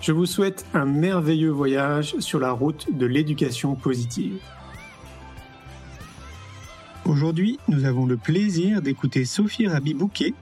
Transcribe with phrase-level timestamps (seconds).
[0.00, 4.38] Je vous souhaite un merveilleux voyage sur la route de l'éducation positive.
[7.04, 10.32] Aujourd'hui, nous avons le plaisir d'écouter Sophie Rabi-Bouquet,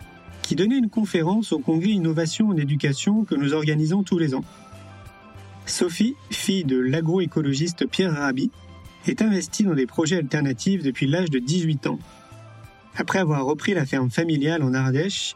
[0.43, 4.45] qui donnait une conférence au Congrès Innovation en éducation que nous organisons tous les ans.
[5.67, 8.53] Sophie, fille de l'agroécologiste Pierre Rabi,
[9.09, 11.99] est investie dans des projets alternatifs depuis l'âge de 18 ans.
[12.97, 15.35] Après avoir repris la ferme familiale en Ardèche,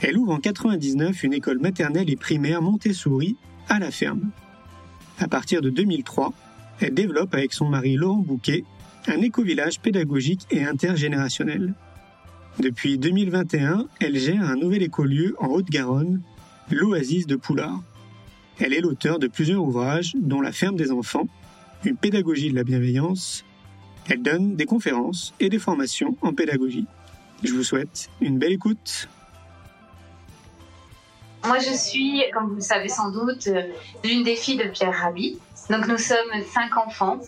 [0.00, 3.36] elle ouvre en 99 une école maternelle et primaire Montessori
[3.68, 4.30] à la ferme.
[5.18, 6.32] À partir de 2003,
[6.80, 8.64] elle développe avec son mari Laurent Bouquet
[9.06, 11.74] un éco-village pédagogique et intergénérationnel.
[12.58, 16.22] Depuis 2021, elle gère un nouvel écolieu en Haute-Garonne,
[16.70, 17.82] l'Oasis de Poulard.
[18.58, 21.28] Elle est l'auteur de plusieurs ouvrages, dont La ferme des enfants,
[21.84, 23.44] une pédagogie de la bienveillance.
[24.08, 26.86] Elle donne des conférences et des formations en pédagogie.
[27.42, 29.08] Je vous souhaite une belle écoute.
[31.46, 33.48] Moi, je suis, comme vous le savez sans doute,
[34.02, 35.38] l'une des filles de Pierre Rabhi.
[35.70, 37.18] Donc, nous sommes cinq enfants.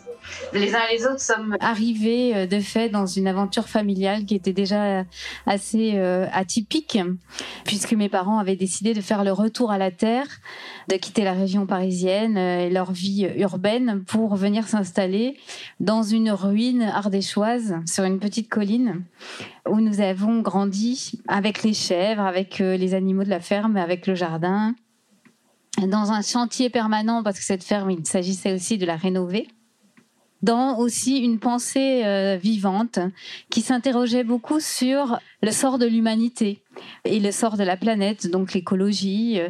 [0.53, 4.35] Les uns et les autres sommes arrivés euh, de fait dans une aventure familiale qui
[4.35, 5.05] était déjà
[5.47, 6.99] assez euh, atypique,
[7.65, 10.27] puisque mes parents avaient décidé de faire le retour à la terre,
[10.89, 15.39] de quitter la région parisienne euh, et leur vie urbaine pour venir s'installer
[15.81, 19.03] dans une ruine ardéchoise sur une petite colline
[19.69, 24.15] où nous avons grandi avec les chèvres, avec les animaux de la ferme, avec le
[24.15, 24.75] jardin,
[25.83, 29.49] dans un chantier permanent parce que cette ferme, il s'agissait aussi de la rénover
[30.43, 32.99] dans aussi une pensée euh, vivante
[33.51, 36.63] qui s'interrogeait beaucoup sur le sort de l'humanité
[37.05, 39.49] et le sort de la planète, donc l'écologie, euh,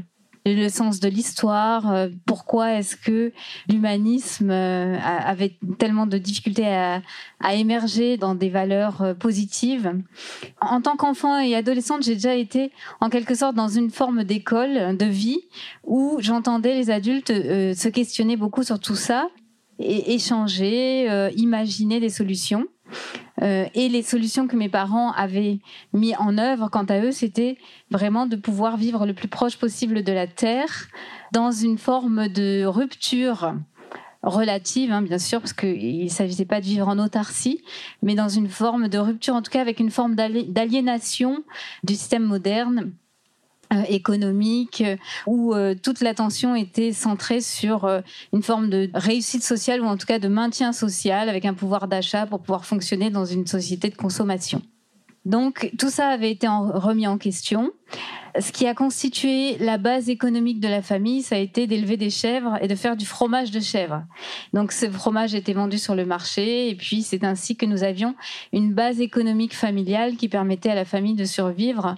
[0.55, 3.33] le sens de l'histoire, euh, pourquoi est-ce que
[3.69, 7.03] l'humanisme avait tellement de difficultés à,
[7.55, 9.93] émerger dans des valeurs positives?
[10.61, 14.97] En tant qu'enfant et adolescente, j'ai déjà été en quelque sorte dans une forme d'école
[14.97, 15.41] de vie
[15.85, 19.29] où j'entendais les adultes se questionner beaucoup sur tout ça
[19.79, 22.67] et échanger, euh, imaginer des solutions.
[23.43, 25.59] Euh, et les solutions que mes parents avaient
[25.93, 27.59] mis en œuvre, quant à eux, c'était
[27.91, 30.89] vraiment de pouvoir vivre le plus proche possible de la terre,
[31.33, 33.55] dans une forme de rupture
[34.23, 37.63] relative, hein, bien sûr, parce qu'il ne s'agissait pas de vivre en autarcie,
[38.03, 41.45] mais dans une forme de rupture, en tout cas avec une forme d'aliénation
[41.85, 42.93] du système moderne
[43.73, 44.97] euh, économique euh,
[45.27, 47.89] où euh, toute l'attention était centrée sur
[48.33, 51.89] une forme de réussite sociale ou en tout cas de maintien social avec un pouvoir
[51.89, 54.63] d'achat pour pouvoir fonctionner dans une société de consommation.
[55.27, 57.73] Donc tout ça avait été remis en question.
[58.39, 62.11] Ce qui a constitué la base économique de la famille, ça a été d'élever des
[62.11, 64.05] chèvres et de faire du fromage de chèvre.
[64.53, 68.15] Donc ce fromage était vendu sur le marché et puis c'est ainsi que nous avions
[68.53, 71.97] une base économique familiale qui permettait à la famille de survivre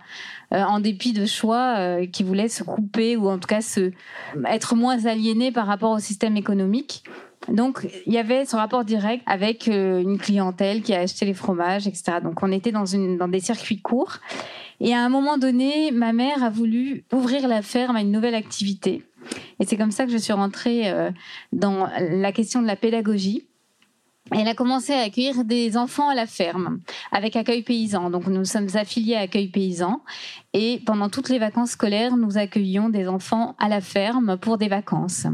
[0.54, 3.92] euh, en dépit de choix euh, qui voulaient se couper ou en tout cas se,
[4.46, 7.04] être moins aliénés par rapport au système économique.
[7.46, 11.34] Donc, il y avait ce rapport direct avec euh, une clientèle qui a acheté les
[11.34, 12.18] fromages, etc.
[12.22, 12.84] Donc, on était dans,
[13.18, 14.18] dans des circuits courts.
[14.80, 18.34] Et à un moment donné, ma mère a voulu ouvrir la ferme à une nouvelle
[18.34, 19.02] activité.
[19.60, 21.10] Et c'est comme ça que je suis rentrée euh,
[21.52, 23.48] dans la question de la pédagogie.
[24.30, 26.80] Elle a commencé à accueillir des enfants à la ferme
[27.12, 28.10] avec Accueil Paysan.
[28.10, 30.02] Donc nous sommes affiliés à Accueil Paysan
[30.52, 34.68] et pendant toutes les vacances scolaires, nous accueillions des enfants à la ferme pour des
[34.68, 35.26] vacances.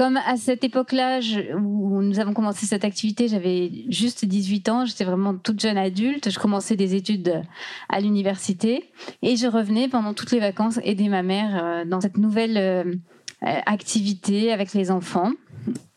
[0.00, 1.20] Comme à cette époque-là
[1.58, 6.30] où nous avons commencé cette activité, j'avais juste 18 ans, j'étais vraiment toute jeune adulte,
[6.30, 7.42] je commençais des études
[7.90, 12.16] à l'université et je revenais pendant toutes les vacances aider ma mère euh, dans cette
[12.16, 12.94] nouvelle euh,
[13.42, 15.32] activité avec les enfants.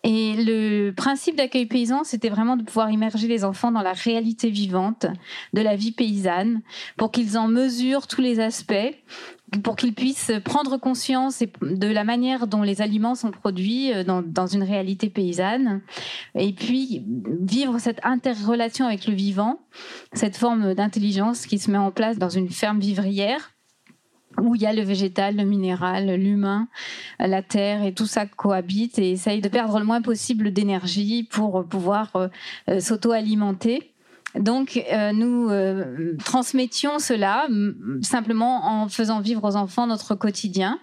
[0.03, 4.49] Et le principe d'accueil paysan, c'était vraiment de pouvoir immerger les enfants dans la réalité
[4.49, 5.05] vivante
[5.53, 6.61] de la vie paysanne,
[6.97, 8.93] pour qu'ils en mesurent tous les aspects,
[9.61, 14.47] pour qu'ils puissent prendre conscience de la manière dont les aliments sont produits euh, dans,
[14.47, 15.81] une réalité paysanne,
[16.35, 17.03] et puis
[17.41, 19.59] vivre cette interrelation avec le vivant,
[20.13, 23.53] cette forme d'intelligence qui se met en place dans une ferme vivrière
[24.41, 26.67] où il y a le végétal, le minéral, l'humain,
[27.19, 31.65] la terre et tout ça cohabite et essaye de perdre le moins possible d'énergie pour
[31.65, 32.27] pouvoir euh,
[32.69, 33.92] euh, s'auto-alimenter.
[34.35, 35.49] Donc, euh, nous
[36.17, 37.47] transmettions cela
[38.01, 40.79] simplement en faisant vivre aux enfants notre quotidien.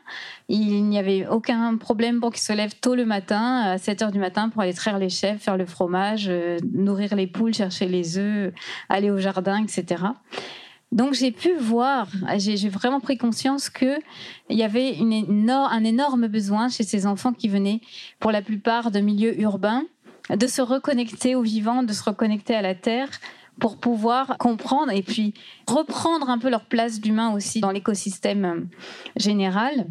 [0.49, 4.13] Il n'y avait aucun problème pour qu'ils se lèvent tôt le matin, à 7 heures
[4.13, 6.31] du matin, pour aller traire les chèvres, faire le fromage,
[6.73, 8.53] nourrir les poules, chercher les œufs,
[8.89, 10.05] aller au jardin, etc.
[10.93, 14.01] Donc j'ai pu voir, j'ai vraiment pris conscience qu'il
[14.49, 17.81] y avait un énorme besoin chez ces enfants qui venaient
[18.19, 19.85] pour la plupart de milieux urbains
[20.31, 23.09] de se reconnecter au vivant, de se reconnecter à la terre
[23.61, 25.35] pour pouvoir comprendre et puis
[25.67, 28.69] reprendre un peu leur place d'humain aussi dans l'écosystème
[29.17, 29.87] général.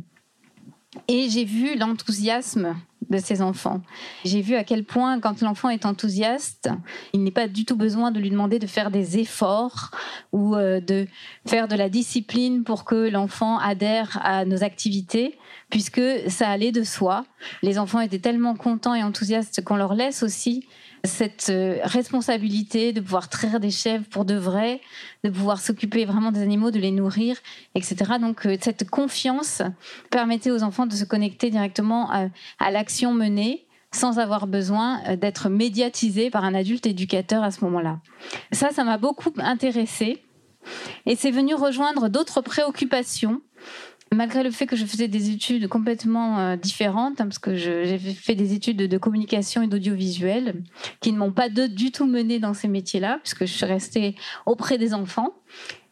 [1.08, 2.76] Et j'ai vu l'enthousiasme
[3.10, 3.82] de ses enfants.
[4.24, 6.70] J'ai vu à quel point, quand l'enfant est enthousiaste,
[7.14, 9.92] il n'est pas du tout besoin de lui demander de faire des efforts
[10.32, 11.08] ou euh, de
[11.48, 15.38] faire de la discipline pour que l'enfant adhère à nos activités,
[15.70, 17.26] puisque ça allait de soi.
[17.64, 20.68] Les enfants étaient tellement contents et enthousiastes qu'on leur laisse aussi
[21.04, 24.82] cette euh, responsabilité de pouvoir traire des chèvres pour de vrai,
[25.24, 27.38] de pouvoir s'occuper vraiment des animaux, de les nourrir,
[27.76, 28.14] etc.
[28.20, 29.62] Donc euh, cette confiance
[30.10, 35.50] permettait aux enfants de se connecter directement à, l'action menée sans avoir besoin euh, d'être
[35.50, 38.00] médiatisés par un adulte éducateur à ce moment-là.
[38.52, 40.24] Ça, ça m'a beaucoup intéressée.
[41.06, 43.42] Et c'est venu rejoindre d'autres préoccupations
[44.14, 47.98] malgré le fait que je faisais des études complètement euh, différentes, hein, parce que j'ai
[47.98, 50.64] fait des études de, communication et d'audiovisuel,
[51.00, 54.16] qui ne m'ont pas du tout mené dans ces métiers-là, puisque je suis restée
[54.46, 55.34] auprès des enfants.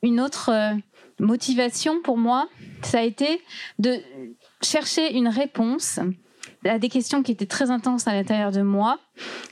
[0.01, 0.73] Une autre euh,
[1.19, 2.49] motivation pour moi,
[2.81, 3.41] ça a été
[3.79, 3.97] de
[4.61, 5.99] chercher une réponse
[6.65, 8.99] à des questions qui étaient très intenses à l'intérieur de moi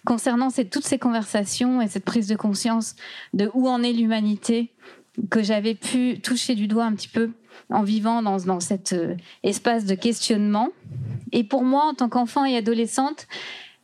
[0.05, 2.95] concernant toutes ces conversations et cette prise de conscience
[3.33, 4.73] de où en est l'humanité
[5.29, 7.31] que j'avais pu toucher du doigt un petit peu
[7.69, 10.69] en vivant dans, cet euh, espace de questionnement.
[11.31, 13.27] Et pour moi, en tant qu'enfant et adolescente,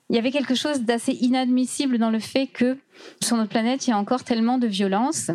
[0.10, 2.78] il y avait quelque chose d'assez inadmissible dans le fait que
[3.22, 5.32] sur notre planète, il y a encore tellement de violence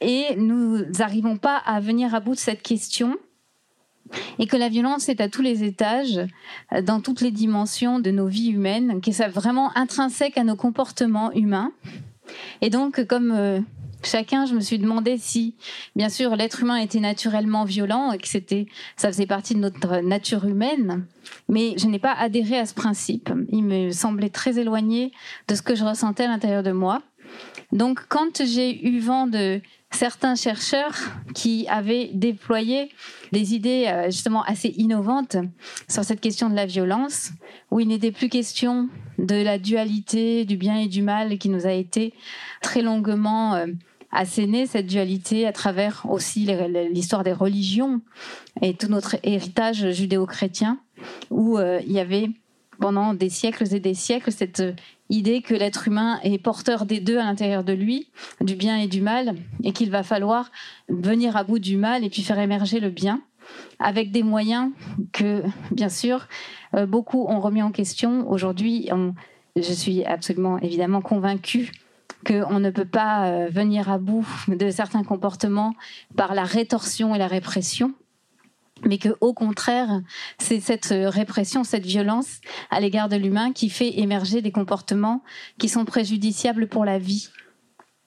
[0.00, 3.16] et nous n'arrivons pas à venir à bout de cette question
[4.38, 6.20] et que la violence est à tous les étages,
[6.82, 11.32] dans toutes les dimensions de nos vies humaines, qui est vraiment intrinsèque à nos comportements
[11.32, 11.72] humains.
[12.60, 13.60] Et donc, comme euh,
[14.04, 15.54] chacun, je me suis demandé si,
[15.96, 18.66] bien sûr, l'être humain était naturellement violent et que c'était,
[18.96, 21.06] ça faisait partie de notre nature humaine.
[21.48, 23.30] Mais je n'ai pas adhéré à ce principe.
[23.50, 25.12] Il me semblait très éloigné
[25.48, 27.02] de ce que je ressentais à l'intérieur de moi.
[27.72, 29.60] Donc, quand j'ai eu vent de
[29.90, 30.96] certains chercheurs
[31.34, 32.90] qui avaient déployé
[33.32, 35.36] des idées euh, justement assez innovantes
[35.88, 37.30] sur cette question de la violence,
[37.70, 41.66] où il n'était plus question de la dualité du bien et du mal qui nous
[41.66, 42.12] a été
[42.60, 43.66] très longuement euh,
[44.14, 46.48] asséner cette dualité à travers aussi
[46.90, 48.00] l'histoire des religions
[48.62, 50.78] et tout notre héritage judéo-chrétien,
[51.30, 52.30] où euh, il y avait
[52.80, 54.62] pendant des siècles et des siècles cette
[55.10, 58.08] idée que l'être humain est porteur des deux à l'intérieur de lui,
[58.40, 60.50] du bien et du mal, et qu'il va falloir
[60.88, 63.20] venir à bout du mal et puis faire émerger le bien,
[63.78, 64.70] avec des moyens
[65.12, 66.26] que, bien sûr,
[66.74, 68.28] euh, beaucoup ont remis en question.
[68.30, 68.88] Aujourd'hui,
[69.56, 71.72] je suis absolument évidemment convaincue
[72.24, 75.74] qu'on ne peut pas euh, venir à bout de certains comportements
[76.16, 77.92] par la rétorsion et la répression,
[78.84, 80.02] mais que au contraire,
[80.38, 82.40] c'est cette répression, cette violence
[82.70, 85.22] à l'égard de l'humain qui fait émerger des comportements
[85.58, 87.28] qui sont préjudiciables pour la vie.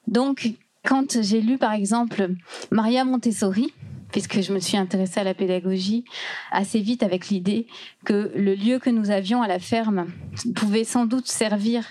[0.06, 0.52] Donc,
[0.84, 2.30] quand j'ai lu par exemple
[2.70, 3.72] Maria Montessori,
[4.12, 6.04] puisque je me suis intéressée à la pédagogie
[6.50, 7.66] assez vite avec l'idée
[8.04, 10.06] que le lieu que nous avions à la ferme
[10.54, 11.84] pouvait sans doute servir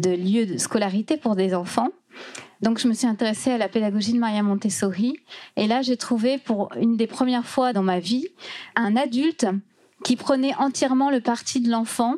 [0.00, 1.88] de lieu de scolarité pour des enfants.
[2.60, 5.18] Donc je me suis intéressée à la pédagogie de Maria Montessori
[5.56, 8.28] et là j'ai trouvé pour une des premières fois dans ma vie
[8.76, 9.46] un adulte
[10.04, 12.16] qui prenait entièrement le parti de l'enfant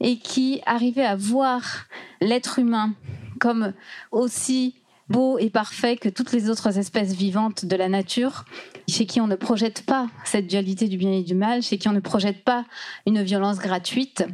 [0.00, 1.86] et qui arrivait à voir
[2.20, 2.94] l'être humain
[3.38, 3.72] comme
[4.10, 4.74] aussi
[5.08, 8.44] beau et parfait que toutes les autres espèces vivantes de la nature,
[8.88, 11.88] chez qui on ne projette pas cette dualité du bien et du mal, chez qui
[11.88, 12.64] on ne projette pas
[13.06, 14.24] une violence gratuite.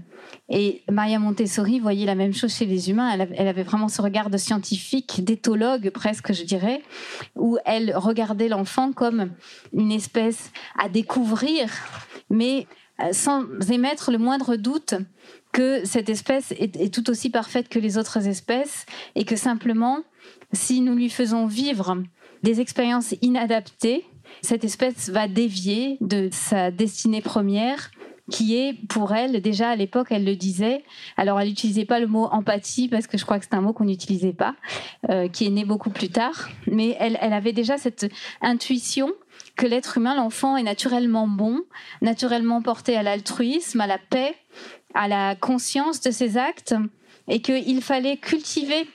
[0.49, 3.11] Et Maria Montessori voyait la même chose chez les humains.
[3.13, 6.83] Elle avait vraiment ce regard de scientifique, d'éthologue presque, je dirais,
[7.37, 9.31] où elle regardait l'enfant comme
[9.73, 11.71] une espèce à découvrir,
[12.31, 12.67] mais
[13.13, 14.95] sans émettre le moindre doute
[15.53, 20.03] que cette espèce est, tout aussi parfaite que les autres espèces et que simplement,
[20.53, 21.97] si nous lui faisons vivre
[22.43, 24.05] des expériences inadaptées,
[24.41, 27.91] cette espèce va dévier de sa destinée première
[28.31, 30.85] qui est pour elle, déjà à l'époque, elle le disait,
[31.17, 33.73] alors elle n'utilisait pas le mot empathie parce que je crois que c'est un mot
[33.73, 34.55] qu'on n'utilisait pas,
[35.11, 39.13] euh, qui est né beaucoup plus tard, mais elle, elle avait déjà cette intuition
[39.57, 41.61] que l'être humain, l'enfant, est naturellement bon,
[42.01, 44.35] naturellement porté à l'altruisme, à la paix,
[44.95, 46.75] à la conscience de ses actes,
[47.29, 48.87] et qu'il fallait cultiver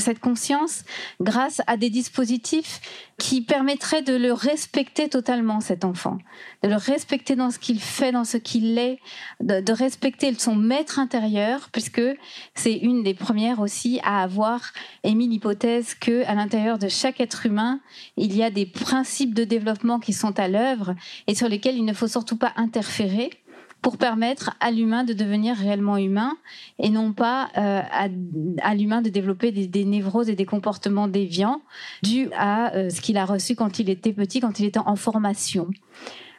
[0.00, 0.84] cette conscience
[1.20, 2.80] grâce à des dispositifs
[3.18, 6.18] qui permettraient de le respecter totalement, cet enfant,
[6.62, 9.00] de le respecter dans ce qu'il fait, dans ce qu'il est,
[9.40, 12.02] de, respecter son maître intérieur, puisque
[12.54, 17.46] c'est une des premières aussi à avoir émis l'hypothèse que à l'intérieur de chaque être
[17.46, 17.80] humain,
[18.16, 20.94] il y a des principes de développement qui sont à l'œuvre
[21.26, 23.30] et sur lesquels il ne faut surtout pas interférer
[23.82, 26.36] pour permettre à l'humain de devenir réellement humain
[26.78, 27.80] et non pas euh,
[28.62, 31.60] à, l'humain de développer des, névroses et des comportements déviants
[32.02, 34.96] dus à euh, ce qu'il a reçu quand il était petit, quand il était en
[34.96, 35.68] formation.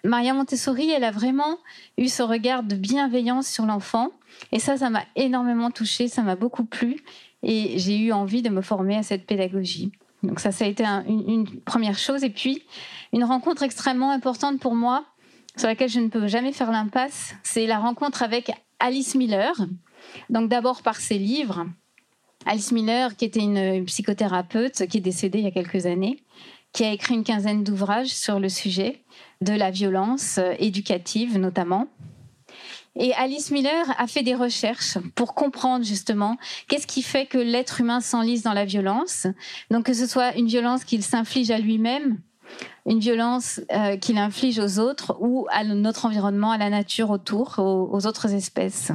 [0.03, 1.58] Maria Montessori, elle a vraiment
[1.98, 4.12] eu ce regard de bienveillance sur l'enfant
[4.51, 6.98] et ça, ça m'a énormément touchée, ça m'a beaucoup plu
[7.43, 9.91] et j'ai eu envie de me former à cette pédagogie.
[10.24, 12.24] Donc ça, ça a été une première chose.
[12.24, 12.63] Et puis,
[13.13, 15.05] une rencontre extrêmement importante pour moi,
[15.58, 19.53] sur laquelle je ne peux jamais faire l'impasse, c'est la rencontre avec Alice Miller.
[20.29, 21.65] Donc d'abord par ses livres.
[22.46, 26.24] Alice Miller, qui était une psychothérapeute qui est décédée il y a quelques années,
[26.72, 29.03] qui a écrit une quinzaine d'ouvrages sur le sujet
[29.41, 31.88] de la violence éducative notamment.
[32.96, 36.38] Et Alice Miller a fait des recherches pour comprendre justement
[36.68, 39.27] qu'est-ce qui fait que l'être humain s'enlise dans la violence.
[39.70, 42.20] Donc que ce soit une violence qu'il s'inflige à lui-même
[42.86, 47.56] une violence euh, qu'il inflige aux autres ou à notre environnement, à la nature autour,
[47.60, 48.91] aux, autres espèces.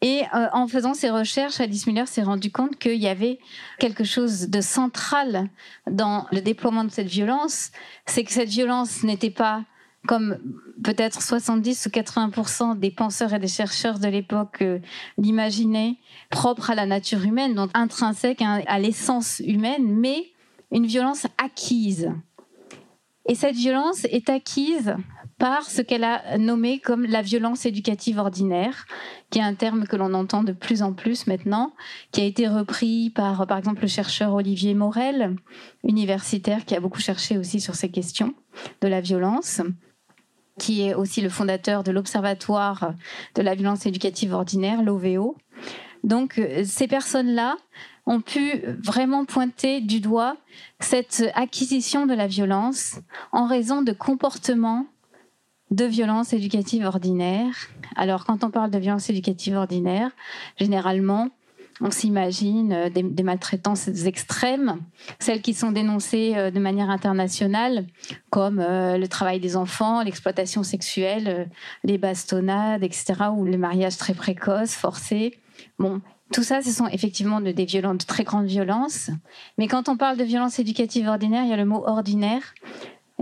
[0.00, 3.38] Et euh, en faisant ces recherches, Alice Miller s'est rendu compte qu'il y avait
[3.78, 5.48] quelque chose de central
[5.90, 7.70] dans le déploiement de cette violence,
[8.06, 9.64] c'est que cette violence n'était pas
[10.06, 10.38] comme
[10.82, 14.78] peut-être 70 ou 80% des penseurs et des chercheurs de l'époque euh,
[15.18, 15.96] l'imaginaient,
[16.30, 20.30] propre à la nature humaine, donc intrinsèque à l'essence humaine, mais
[20.70, 22.12] une violence acquise.
[23.28, 24.96] Et cette violence est acquise
[25.38, 28.86] par ce qu'elle a nommé comme la violence éducative ordinaire,
[29.30, 31.72] qui est un terme que l'on entend de plus en plus maintenant,
[32.10, 35.36] qui a été repris par, par exemple, le chercheur Olivier Morel,
[35.84, 38.34] universitaire, qui a beaucoup cherché aussi sur ces questions
[38.80, 39.62] de la violence
[40.58, 42.92] qui est aussi le fondateur de l'Observatoire
[43.36, 45.36] de la violence éducative ordinaire, l'OVO.
[46.04, 47.56] Donc, euh, ces personnes-là
[48.08, 50.36] ont pu vraiment pointer du doigt
[50.80, 52.96] cette acquisition de la violence
[53.32, 54.86] en raison de comportements
[55.70, 57.54] de violence éducative ordinaire.
[57.94, 60.10] Alors, quand on parle de violence éducative ordinaire,
[60.56, 61.28] généralement,
[61.82, 64.80] on s'imagine euh, des, maltraitances extrêmes,
[65.20, 67.86] celles qui sont dénoncées euh, de manière internationale,
[68.30, 71.50] comme euh, le travail des enfants, l'exploitation sexuelle,
[71.84, 75.38] les bastonnades, etc., ou le mariage très précoce, forcé.
[75.78, 76.00] Bon,
[76.32, 79.10] tout ça, ce sont effectivement de, des violences, de très grandes violences.
[79.56, 82.54] Mais quand on parle de violence éducative ordinaire, il y a le mot ordinaire.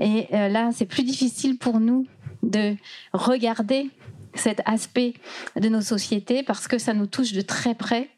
[0.00, 2.06] Et euh, là, c'est plus difficile pour nous
[2.42, 2.76] de
[3.12, 3.90] regarder
[4.34, 5.14] cet aspect
[5.58, 8.10] de nos sociétés parce que ça nous touche de très près,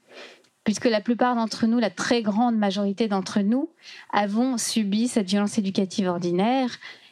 [0.65, 3.71] puisque la plupart d'entre nous, la très grande majorité d'entre nous,
[4.13, 6.71] avons subi cette violence éducative ordinaire.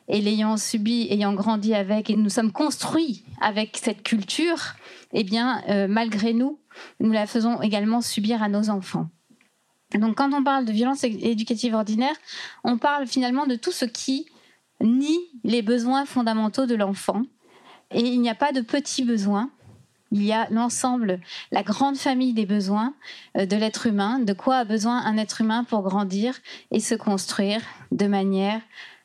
[0.09, 4.76] Et l'ayant subi, ayant grandi avec, et nous sommes construits avec cette culture,
[5.12, 6.61] eh bien, euh, malgré nous,
[7.00, 9.09] nous la faisons également subir à nos enfants.
[9.95, 12.16] Donc quand on parle de violence éducative ordinaire,
[12.64, 14.26] on parle finalement de tout ce qui
[14.80, 17.23] nie les besoins fondamentaux de l'enfant.
[17.92, 19.50] Et il n'y a pas de petits besoins,
[20.11, 22.95] il y a l'ensemble, la grande famille des besoins
[23.37, 26.37] euh, de l'être humain, de quoi a besoin un être humain pour grandir
[26.71, 27.61] et se construire
[27.92, 28.61] de manière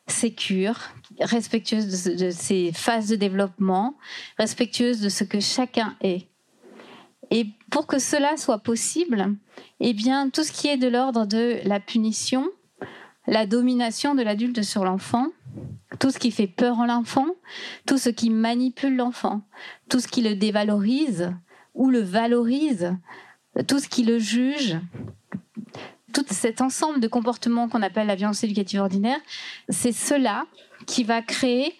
[0.08, 0.80] sécure,
[1.20, 3.98] respectueuse de, de ses phases de développement,
[4.38, 6.31] respectueuse de ce que chacun est.
[7.32, 9.36] Et pour que cela soit possible,
[9.80, 12.50] eh bien, tout ce qui est de l'ordre de la punition,
[13.26, 15.28] la domination de l'adulte sur l'enfant,
[16.00, 17.28] tout ce qui fait peur à l'enfant,
[17.86, 19.42] tout ce qui manipule l'enfant,
[19.90, 21.34] tout ce qui le dévalorise
[21.74, 22.96] ou le valorise,
[23.68, 24.78] tout ce qui le juge,
[26.14, 29.20] tout cet ensemble de comportements qu'on appelle la violence éducative ordinaire,
[29.70, 30.46] c'est cela
[30.86, 31.74] qui va créer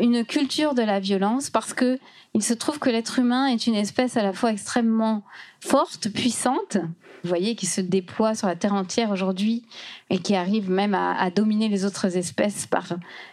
[0.00, 1.98] une culture de la violence parce que
[2.34, 5.24] il se trouve que l'être humain est une espèce à la fois extrêmement
[5.60, 6.76] forte, puissante,
[7.24, 9.64] vous voyez, qui se déploie sur la Terre entière aujourd'hui
[10.10, 12.92] et qui arrive même à, dominer les autres espèces par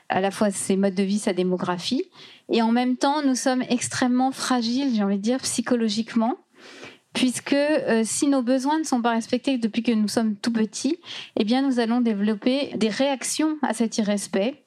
[0.10, 2.04] à la fois ses modes de vie, sa démographie.
[2.52, 6.38] Et en même temps, nous sommes extrêmement fragiles, j'ai envie de dire, psychologiquement
[7.14, 10.98] puisque euh, si nos besoins ne sont pas respectés depuis que nous sommes tout petits,
[11.40, 14.62] eh bien nous allons développer des réactions à cet irrespect.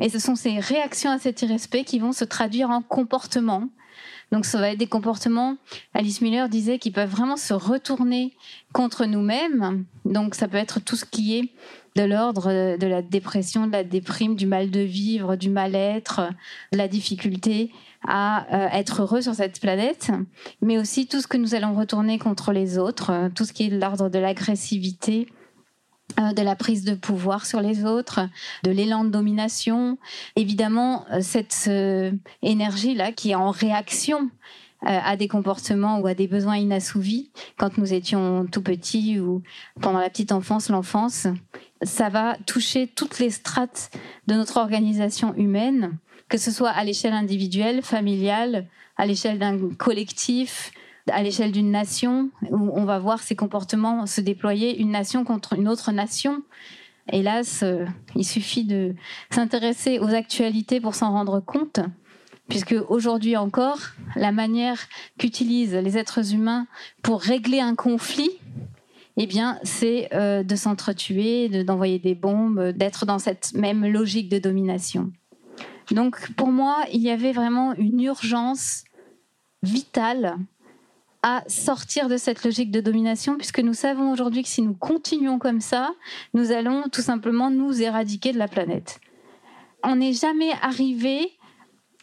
[0.00, 3.68] Et ce sont ces réactions à cet irrespect qui vont se traduire en comportements
[4.32, 5.56] donc ça va être des comportements,
[5.92, 8.32] Alice Miller disait, qui peuvent vraiment se retourner
[8.72, 9.84] contre nous-mêmes.
[10.04, 11.50] Donc ça peut être tout ce qui est
[11.96, 16.22] de l'ordre de la dépression, de la déprime, du mal de vivre, du mal-être,
[16.72, 17.70] de la difficulté
[18.06, 20.10] à euh, être heureux sur cette planète,
[20.60, 23.70] mais aussi tout ce que nous allons retourner contre les autres, tout ce qui est
[23.70, 25.28] de l'ordre de l'agressivité,
[26.18, 28.20] de la prise de pouvoir sur les autres,
[28.62, 29.98] de l'élan de domination.
[30.36, 34.30] Évidemment, euh, cette euh, énergie-là qui est en réaction
[34.86, 39.42] à des comportements ou à des besoins inassouvis quand nous étions tout petits ou
[39.80, 41.26] pendant la petite enfance, l'enfance,
[41.82, 43.90] ça va toucher toutes les strates
[44.26, 45.96] de notre organisation humaine,
[46.28, 48.66] que ce soit à l'échelle individuelle, familiale,
[48.96, 50.72] à l'échelle d'un collectif,
[51.10, 55.54] à l'échelle d'une nation, où on va voir ces comportements se déployer, une nation contre
[55.54, 56.42] une autre nation.
[57.12, 57.84] Hélas, euh,
[58.16, 58.94] il suffit de
[59.30, 61.80] s'intéresser aux actualités pour s'en rendre compte,
[62.48, 63.78] puisque aujourd'hui encore,
[64.16, 64.80] la manière
[65.18, 66.66] qu'utilisent les êtres humains
[67.02, 68.30] pour régler un conflit,
[69.16, 74.38] eh bien, c'est euh, de s'entretuer, d'envoyer des bombes, d'être dans cette même logique de
[74.38, 75.12] domination.
[75.90, 78.84] Donc, pour moi, il y avait vraiment une urgence
[79.62, 80.36] vitale
[81.24, 85.38] à sortir de cette logique de domination, puisque nous savons aujourd'hui que si nous continuons
[85.38, 85.90] comme ça,
[86.34, 89.00] nous allons tout simplement nous éradiquer de la planète.
[89.82, 91.32] On n'est jamais arrivé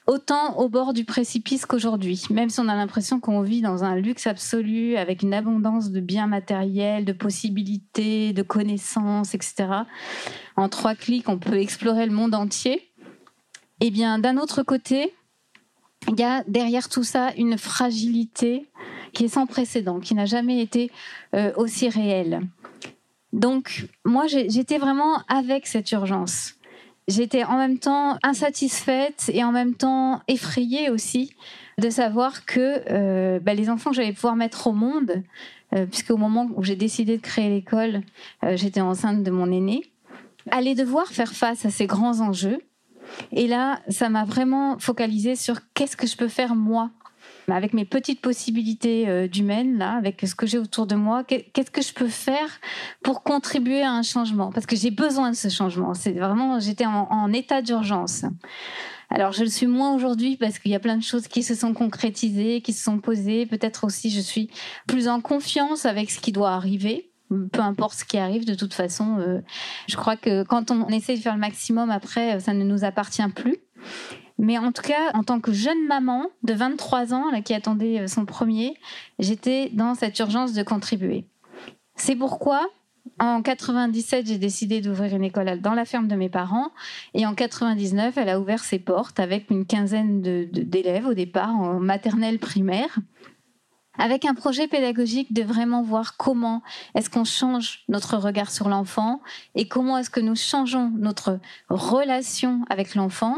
[0.08, 3.96] autant au bord du précipice qu'aujourd'hui, même si on a l'impression qu'on vit dans un
[3.96, 9.68] luxe absolu, avec une abondance de biens matériels, de possibilités, de connaissances, etc.
[10.56, 12.92] En trois clics, on peut explorer le monde entier.
[13.82, 15.14] Eh bien, d'un autre côté,
[16.08, 18.68] il y a derrière tout ça une fragilité
[19.14, 20.92] qui est sans précédent, qui n'a jamais été
[21.36, 22.42] euh, aussi réel.
[23.34, 26.56] Donc, moi, j'étais vraiment avec cette urgence.
[27.08, 31.34] J'étais en même temps insatisfaite et en même temps effrayée aussi
[31.78, 35.24] de savoir que euh, bah, les enfants que j'allais pouvoir mettre au monde,
[35.74, 38.02] euh, puisque au moment où j'ai décidé de créer l'école,
[38.44, 39.84] j'étais enceinte de mon aîné,
[40.52, 42.60] allaient devoir faire face à ces grands enjeux.
[43.32, 46.92] Et là, ça m'a vraiment focalisé sur qu'est-ce que je peux faire moi
[47.56, 51.72] avec mes petites possibilités euh, d'humaine, là, avec ce que j'ai autour de moi, qu'est-ce
[51.72, 52.60] que je peux faire
[53.04, 54.52] pour contribuer à un changement?
[54.52, 55.94] Parce que j'ai besoin de ce changement.
[55.94, 58.26] C'est vraiment, j'étais en, état d'urgence.
[59.10, 61.56] Alors, je le suis moins aujourd'hui parce qu'il y a plein de choses qui se
[61.56, 63.46] sont concrétisées, qui se sont posées.
[63.46, 64.50] Peut-être aussi, je suis
[64.88, 67.12] plus en confiance avec ce qui doit arriver
[67.52, 69.40] peu importe ce qui arrive, de toute façon, euh,
[69.88, 73.26] je crois que quand on essaie de faire le maximum, après, ça ne nous appartient
[73.34, 73.56] plus.
[74.42, 78.08] Mais en tout cas, en tant que jeune maman de 23 ans, qui attendait euh,
[78.08, 78.74] son premier,
[79.20, 81.26] j'étais dans cette urgence de contribuer.
[81.96, 82.68] C'est pourquoi,
[83.20, 86.72] en 97, j'ai décidé d'ouvrir une école dans la ferme de mes parents.
[87.14, 91.80] Et en 99, elle a ouvert ses portes avec une quinzaine d'élèves au départ, en
[91.80, 92.98] maternelle primaire
[94.00, 96.64] avec un projet pédagogique de vraiment voir comment
[96.96, 99.22] est-ce qu'on change notre regard sur l'enfant
[99.54, 103.38] et comment est-ce que nous changeons notre relation avec l'enfant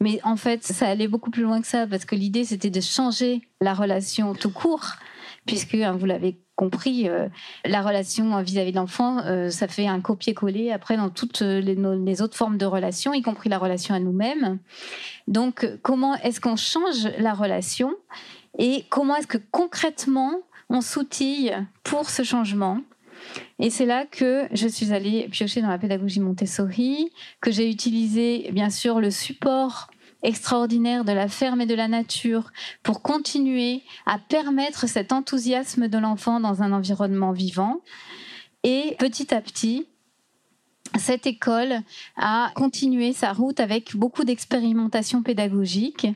[0.00, 2.80] mais en fait, ça allait beaucoup plus loin que ça parce que l'idée, c'était de
[2.80, 4.92] changer la relation tout court,
[5.46, 7.28] puisque, hein, vous l'avez compris, euh,
[7.64, 12.22] la relation vis-à-vis de l'enfant, euh, ça fait un copier-coller après dans toutes les, les,
[12.22, 14.58] autres formes de relations, y compris la relation à nous-mêmes.
[15.26, 17.92] Donc, comment est-ce qu'on change la relation
[18.58, 21.52] et comment est-ce que concrètement on s'outille
[21.82, 22.80] pour ce changement?
[23.58, 27.10] Et c'est là que je suis allée piocher dans la pédagogie Montessori,
[27.40, 29.88] que j'ai utilisé bien sûr le support
[30.22, 32.50] extraordinaire de la ferme et de la nature
[32.82, 37.82] pour continuer à permettre cet enthousiasme de l'enfant dans un environnement vivant.
[38.64, 39.86] Et petit à petit,
[40.98, 41.80] cette école
[42.16, 46.06] a continué sa route avec beaucoup d'expérimentation pédagogique,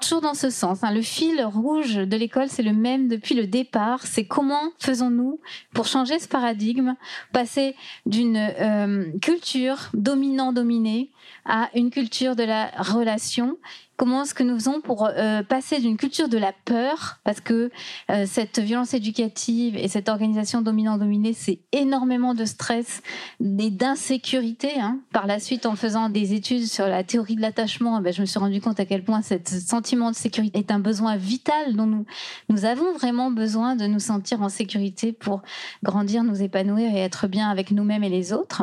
[0.00, 0.84] toujours dans ce sens.
[0.84, 0.92] Hein.
[0.92, 4.06] Le fil rouge de l'école, c'est le même depuis le départ.
[4.06, 5.40] C'est comment faisons-nous
[5.74, 6.94] pour changer ce paradigme,
[7.32, 7.74] passer
[8.06, 11.10] d'une euh, culture dominant-dominée
[11.44, 13.56] à une culture de la relation
[13.98, 17.70] comment est-ce que nous faisons pour euh, passer d'une culture de la peur, parce que
[18.10, 23.02] euh, cette violence éducative et cette organisation dominant-dominée, c'est énormément de stress
[23.40, 24.80] et d'insécurité.
[24.80, 25.00] Hein.
[25.12, 28.26] Par la suite, en faisant des études sur la théorie de l'attachement, ben, je me
[28.26, 31.86] suis rendu compte à quel point ce sentiment de sécurité est un besoin vital dont
[31.86, 32.06] nous,
[32.48, 35.42] nous avons vraiment besoin de nous sentir en sécurité pour
[35.82, 38.62] grandir, nous épanouir et être bien avec nous-mêmes et les autres.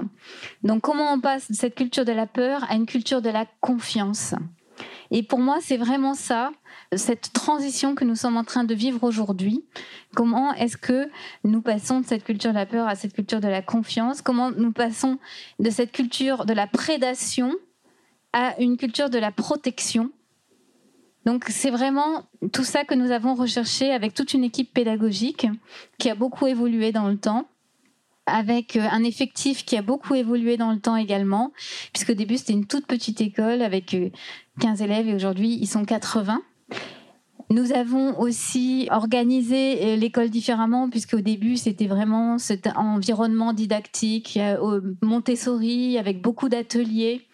[0.63, 3.45] Donc comment on passe de cette culture de la peur à une culture de la
[3.59, 4.33] confiance?
[5.11, 6.51] Et pour moi, c'est vraiment ça,
[6.95, 9.63] cette transition que nous sommes en train de vivre aujourd'hui.
[10.15, 11.09] Comment est-ce que
[11.43, 14.21] nous passons de cette culture de la peur à cette culture de la confiance?
[14.21, 15.19] Comment nous passons
[15.59, 17.53] de cette culture de la prédation
[18.33, 20.11] à une culture de la protection?
[21.25, 25.47] Donc c'est vraiment tout ça que nous avons recherché avec toute une équipe pédagogique
[25.97, 27.47] qui a beaucoup évolué dans le temps
[28.27, 31.51] avec euh, un effectif qui a beaucoup évolué dans le temps également,
[31.93, 33.95] puisque au début c'était une toute petite école avec
[34.59, 36.41] 15 euh, élèves et aujourd'hui ils sont 80.
[37.51, 44.39] Nous avons aussi organisé euh, l'école différemment, puisque au début, c'était vraiment cet environnement didactique,
[45.03, 47.27] Montessori, avec beaucoup d'ateliers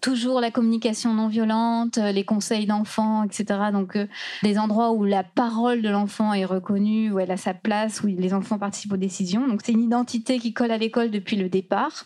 [0.00, 3.60] toujours la communication non violente, euh, les conseils d'enfants, etc.
[3.72, 4.06] Donc euh,
[4.42, 8.06] des endroits où la parole de l'enfant est reconnue, où elle a sa place, où
[8.06, 9.46] les enfants participent aux décisions.
[9.48, 12.04] Donc c'est une identité qui colle à l'école depuis le départ.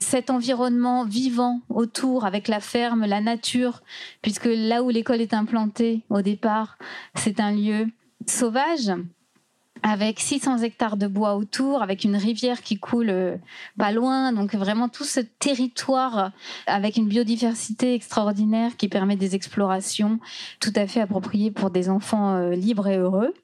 [0.00, 3.82] Cet environnement vivant autour avec la ferme, la nature,
[4.22, 6.78] puisque là où l'école est implantée au départ,
[7.14, 7.86] c'est un lieu
[8.26, 8.92] sauvage,
[9.82, 13.36] avec 600 hectares de bois autour, avec une rivière qui coule euh,
[13.78, 14.32] pas loin.
[14.32, 16.28] Donc vraiment tout ce territoire euh,
[16.66, 20.18] avec une biodiversité extraordinaire qui permet des explorations
[20.60, 23.34] tout à fait appropriées pour des enfants euh, libres et heureux.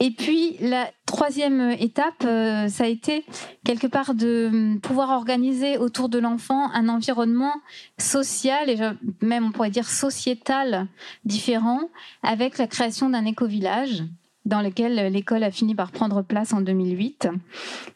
[0.00, 3.24] Et puis la troisième étape, ça a été
[3.64, 7.52] quelque part de hum, pouvoir organiser autour de l'enfant un environnement
[7.98, 8.78] social et
[9.20, 10.86] même on pourrait dire sociétal
[11.24, 11.80] différent
[12.22, 14.04] avec la création d'un éco-village
[14.46, 17.28] dans lequel l'école a fini par prendre place en 2008.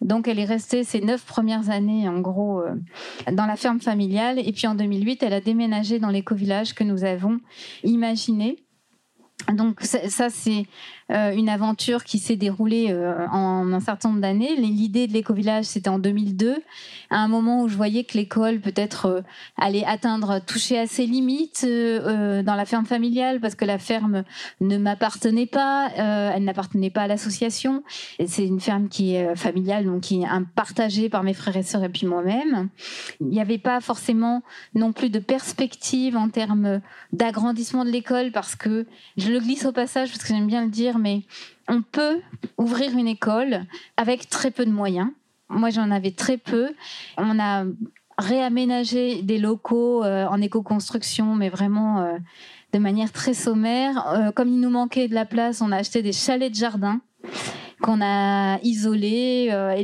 [0.03, 2.75] Donc elle est restée ces neuf premières années en gros euh,
[3.33, 7.05] dans la ferme familiale et puis en 2008 elle a déménagé dans l'éco-village que nous
[7.05, 7.41] avons
[7.85, 8.59] imaginé
[9.53, 10.67] donc ça, c'est
[11.11, 14.55] euh, une aventure qui s'est déroulée euh, en un certain nombre d'années.
[14.57, 16.63] L'idée de l'éco-village, c'était en 2002,
[17.11, 19.21] à un moment où je voyais que l'école peut-être euh,
[19.57, 24.23] allait atteindre, toucher à ses limites dans la ferme familiale, parce que la ferme
[24.61, 27.83] ne m'appartenait pas, elle n'appartenait pas à l'association.
[28.25, 31.85] C'est une ferme qui est familiale, donc qui est partagée par mes frères et sœurs
[31.85, 32.69] et puis moi-même.
[33.21, 34.43] Il n'y avait pas forcément
[34.75, 36.81] non plus de perspective en termes
[37.13, 40.71] d'agrandissement de l'école, parce que je le glisse au passage parce que j'aime bien le
[40.71, 41.23] dire, mais
[41.69, 42.21] on peut
[42.59, 43.65] ouvrir une école
[43.97, 45.09] avec très peu de moyens.
[45.49, 46.71] Moi, j'en avais très peu.
[47.17, 47.65] On a
[48.19, 52.19] réaménagé des locaux euh, en éco-construction, mais vraiment euh,
[52.73, 54.07] de manière très sommaire.
[54.09, 57.01] Euh, comme il nous manquait de la place, on a acheté des chalets de jardin
[57.81, 59.75] qu'on a isolés, euh,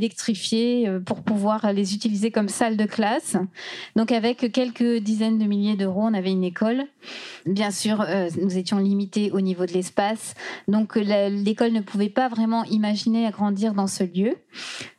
[0.53, 3.37] euh, pour pouvoir les utiliser comme salle de classe.
[3.97, 6.85] Donc avec quelques dizaines de milliers d'euros, on avait une école.
[7.47, 10.35] Bien sûr, euh, nous étions limités au niveau de l'espace,
[10.69, 14.35] donc l'école ne pouvait pas vraiment imaginer agrandir dans ce lieu.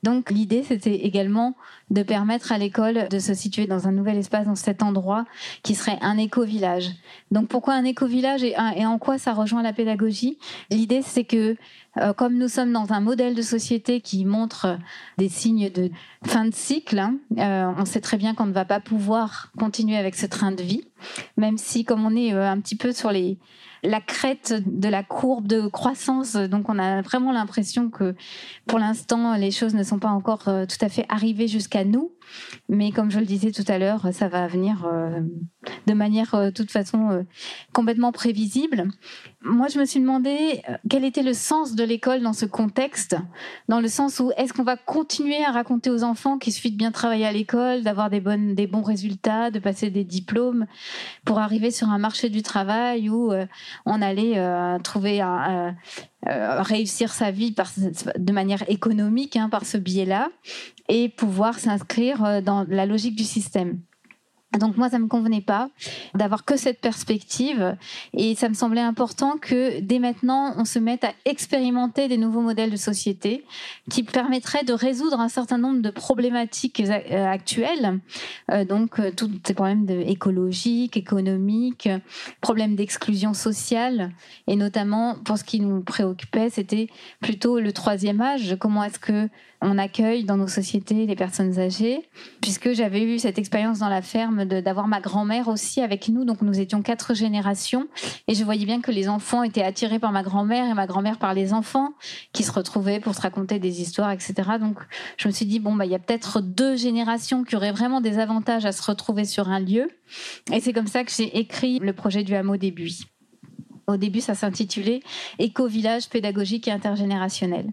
[0.04, 1.56] Donc l'idée, c'était également
[1.90, 5.26] de permettre à l'école de se situer dans un nouvel espace, dans cet endroit
[5.64, 6.92] qui serait un éco-village.
[7.32, 10.38] Donc pourquoi un éco-village et, en quoi ça rejoint la pédagogie?
[10.70, 11.56] L'idée, c'est que euh,
[12.16, 14.78] comme nous sommes dans un modèle de société qui montre
[15.18, 15.90] des signes de
[16.26, 19.98] fin de cycle, hein, euh, on sait très bien qu'on ne va pas pouvoir continuer
[19.98, 20.84] avec ce train de vie,
[21.38, 23.12] même si comme on est euh, un petit peu sur
[23.84, 26.36] la crête de la courbe de croissance.
[26.36, 28.16] Donc on a vraiment l'impression que
[28.66, 32.12] pour l'instant les choses ne sont pas encore tout à fait arrivées jusqu'à nous.
[32.70, 35.22] Mais comme je le disais tout à l'heure, ça va venir euh,
[35.88, 37.24] de manière, de euh, toute façon, euh,
[37.74, 38.90] complètement prévisible.
[39.42, 43.16] Moi, je me suis demandé quel était le sens de l'école dans ce contexte,
[43.70, 46.78] dans le sens où est-ce qu'on va continuer à raconter aux enfants qu'il suffit de
[46.78, 50.66] bien travailler à l'école, d'avoir des, bonnes, des bons résultats, de passer des diplômes
[51.24, 53.32] pour arriver sur un marché du travail où
[53.86, 55.24] on allait trouver
[56.26, 57.72] réussir sa vie par,
[58.18, 60.30] de manière économique hein, par ce biais-là
[60.90, 63.80] et pouvoir s'inscrire euh, dans la logique du système.
[64.54, 65.70] Donc moi, ça me convenait pas
[66.16, 67.76] d'avoir que cette perspective
[68.14, 72.42] et ça me semblait important que dès maintenant, on se mette à expérimenter des nouveaux
[72.42, 73.44] modèles de société
[73.90, 78.00] qui permettraient de résoudre un certain nombre de problématiques euh, actuelles.
[78.52, 81.90] Euh, donc tous ces problèmes écologiques, économiques,
[82.40, 84.12] problèmes d'exclusion sociale
[84.48, 86.88] et notamment pour ce qui nous préoccupait, c'était
[87.20, 88.56] plutôt le troisième âge.
[88.60, 89.30] Comment est-ce que
[89.62, 92.08] on accueille dans nos sociétés les personnes âgées,
[92.42, 96.26] puisque j'avais eu cette expérience dans la ferme d'avoir ma grand-mère aussi avec nous.
[96.26, 97.88] Donc nous étions quatre générations
[98.28, 101.18] et je voyais bien que les enfants étaient attirés par ma grand-mère et ma grand-mère
[101.18, 101.94] par les enfants
[102.34, 104.34] qui se retrouvaient pour se raconter des histoires, etc.
[104.60, 104.80] Donc
[105.18, 108.02] je me suis dit bon bah il y a peut-être deux générations qui auraient vraiment
[108.02, 109.90] des avantages à se retrouver sur un lieu.
[110.52, 113.06] Et c'est comme ça que j'ai écrit le projet du hameau des Buis.
[113.90, 115.00] Au début, ça s'intitulait
[115.40, 117.72] Éco-village pédagogique et intergénérationnel.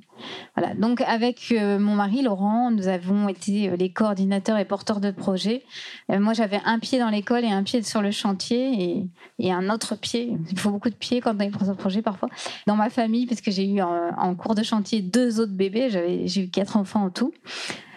[0.56, 0.72] Voilà.
[0.74, 5.10] Donc, avec euh, mon mari Laurent, nous avons été euh, les coordinateurs et porteurs de
[5.10, 5.64] projet.
[6.12, 9.08] Euh, moi, j'avais un pied dans l'école et un pied sur le chantier
[9.40, 10.38] et, un autre pied.
[10.52, 12.28] Il faut beaucoup de pieds quand on est porteur de projet parfois.
[12.68, 15.90] Dans ma famille, parce que j'ai eu en, cours de chantier deux autres bébés.
[16.26, 17.34] J'ai eu quatre enfants en tout.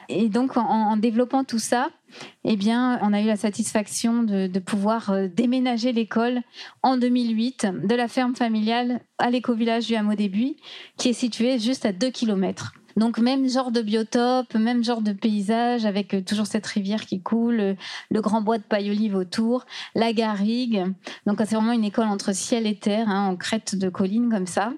[0.10, 1.90] Et donc, en développant tout ça,
[2.44, 6.42] eh bien, on a eu la satisfaction de, pouvoir euh, déménager l'école
[6.84, 10.58] en 2008 de la ferme familiale à l'éco-village du Hameau des Buis,
[10.98, 12.74] qui est situé juste à 2 km.
[12.98, 17.22] Donc même genre de biotope, même genre de paysage avec euh, toujours cette rivière qui
[17.22, 17.74] coule, euh,
[18.10, 20.84] le grand bois de paille olive autour, la garrigue.
[21.28, 24.48] Donc c'est vraiment une école entre ciel et terre, hein, en crête de colline comme
[24.48, 24.74] ça,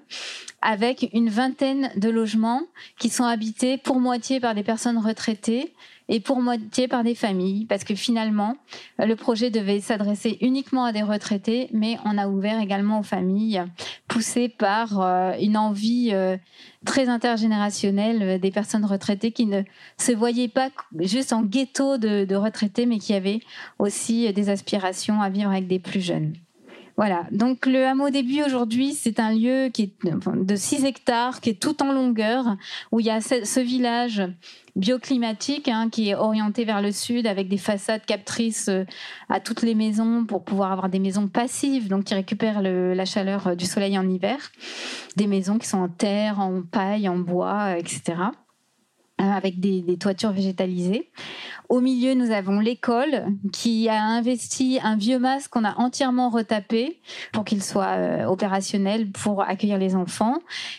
[0.60, 2.62] avec une vingtaine de logements
[2.98, 5.72] qui sont habités pour moitié par des personnes retraitées
[6.10, 8.56] et pour moitié par des familles, parce que finalement,
[8.98, 13.62] le projet devait s'adresser uniquement à des retraités, mais on a ouvert également aux familles,
[14.08, 16.36] poussées par euh, une envie euh,
[16.84, 19.62] très intergénérationnelle euh, des personnes retraitées qui ne
[19.98, 23.40] se voyaient pas juste en ghetto de, retraités, mais qui avaient
[23.78, 26.32] aussi des aspirations à vivre avec des plus jeunes.
[26.96, 27.26] Voilà.
[27.30, 31.60] Donc le hameau début aujourd'hui, c'est un lieu qui est de 6 hectares, qui est
[31.60, 32.56] tout en longueur,
[32.90, 34.22] où il y a ce village
[34.80, 38.84] bioclimatique hein, qui est orienté vers le sud avec des façades captrices euh,
[39.28, 43.48] à toutes les maisons pour pouvoir avoir des maisons passives, donc qui récupèrent la chaleur
[43.48, 44.38] euh, du soleil en hiver,
[45.16, 48.02] des maisons qui sont en terre, en paille, en bois, etc.
[49.20, 51.10] Euh, avec des, des, toitures végétalisées.
[51.68, 57.00] Au milieu, nous avons l'école qui a investi un vieux masque qu'on a entièrement retapé
[57.32, 60.38] pour qu'il soit opérationnel pour accueillir les enfants.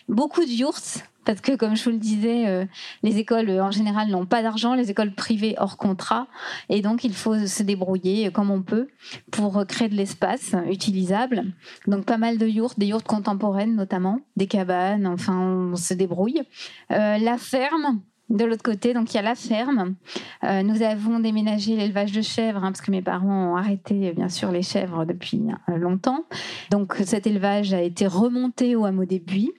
[0.09, 2.65] Beaucoup de yurts parce que, comme je vous le disais, euh,
[3.03, 6.27] les écoles euh, en général n'ont pas d'argent, les écoles privées hors contrat,
[6.69, 8.87] et donc il faut se débrouiller euh, comme on peut
[9.31, 11.43] pour créer de l'espace utilisable.
[11.87, 16.41] Donc pas mal de yourtes, des yourtes contemporaines notamment, des cabanes, enfin on se débrouille.
[16.89, 19.95] la ferme, de l'autre côté, donc il y a la ferme.
[20.43, 24.29] Euh, nous avons déménagé l'élevage de chèvres hein, parce que mes parents ont arrêté bien
[24.29, 26.25] sûr les chèvres depuis euh, longtemps.
[26.69, 29.51] Donc cet élevage a été remonté au hameau des Buis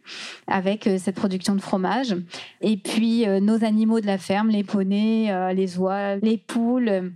[0.47, 2.17] avec euh, cette production de fromage.
[2.61, 7.13] Et puis nos animaux de la ferme, les poneys, les oies, les poules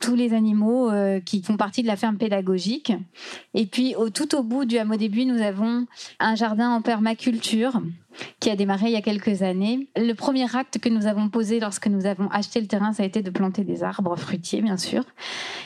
[0.00, 0.90] tous les animaux
[1.24, 2.92] qui font partie de la ferme pédagogique.
[3.54, 5.86] Et puis, tout au bout du hameau Buis, nous avons
[6.20, 7.82] un jardin en permaculture
[8.40, 9.88] qui a démarré il y a quelques années.
[9.96, 13.06] Le premier acte que nous avons posé lorsque nous avons acheté le terrain, ça a
[13.06, 15.04] été de planter des arbres fruitiers, bien sûr.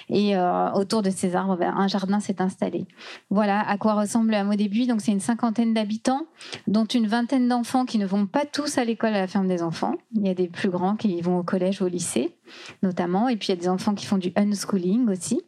[0.08, 2.86] Et euh, autour de ces arbres, ben, un jardin s'est installé.
[3.30, 4.86] Voilà à quoi ressemble le hameau des Buis.
[4.86, 6.26] Donc, c'est une cinquantaine d'habitants,
[6.66, 9.62] dont une vingtaine d'enfants qui ne vont pas tous à l'école à la ferme des
[9.62, 9.94] enfants.
[10.14, 12.34] Il y a des plus grands qui vont au collège ou au lycée,
[12.82, 13.28] notamment.
[13.28, 15.40] Et puis, il y a des enfants qui font du unschooling aussi.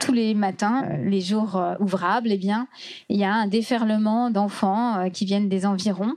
[0.00, 2.68] Tous les matins, euh, les jours euh, ouvrables, eh bien,
[3.08, 6.14] il y a un déferlement d'enfants qui viennent des environs.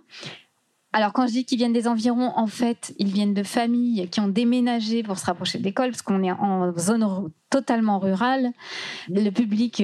[0.94, 4.20] Alors quand je dis qu'ils viennent des environs, en fait, ils viennent de familles qui
[4.20, 8.52] ont déménagé pour se rapprocher de l'école, parce qu'on est en zone totalement rurale.
[9.08, 9.84] Le public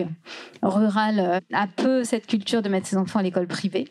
[0.62, 3.88] rural euh, a peu cette culture de mettre ses enfants à l'école privée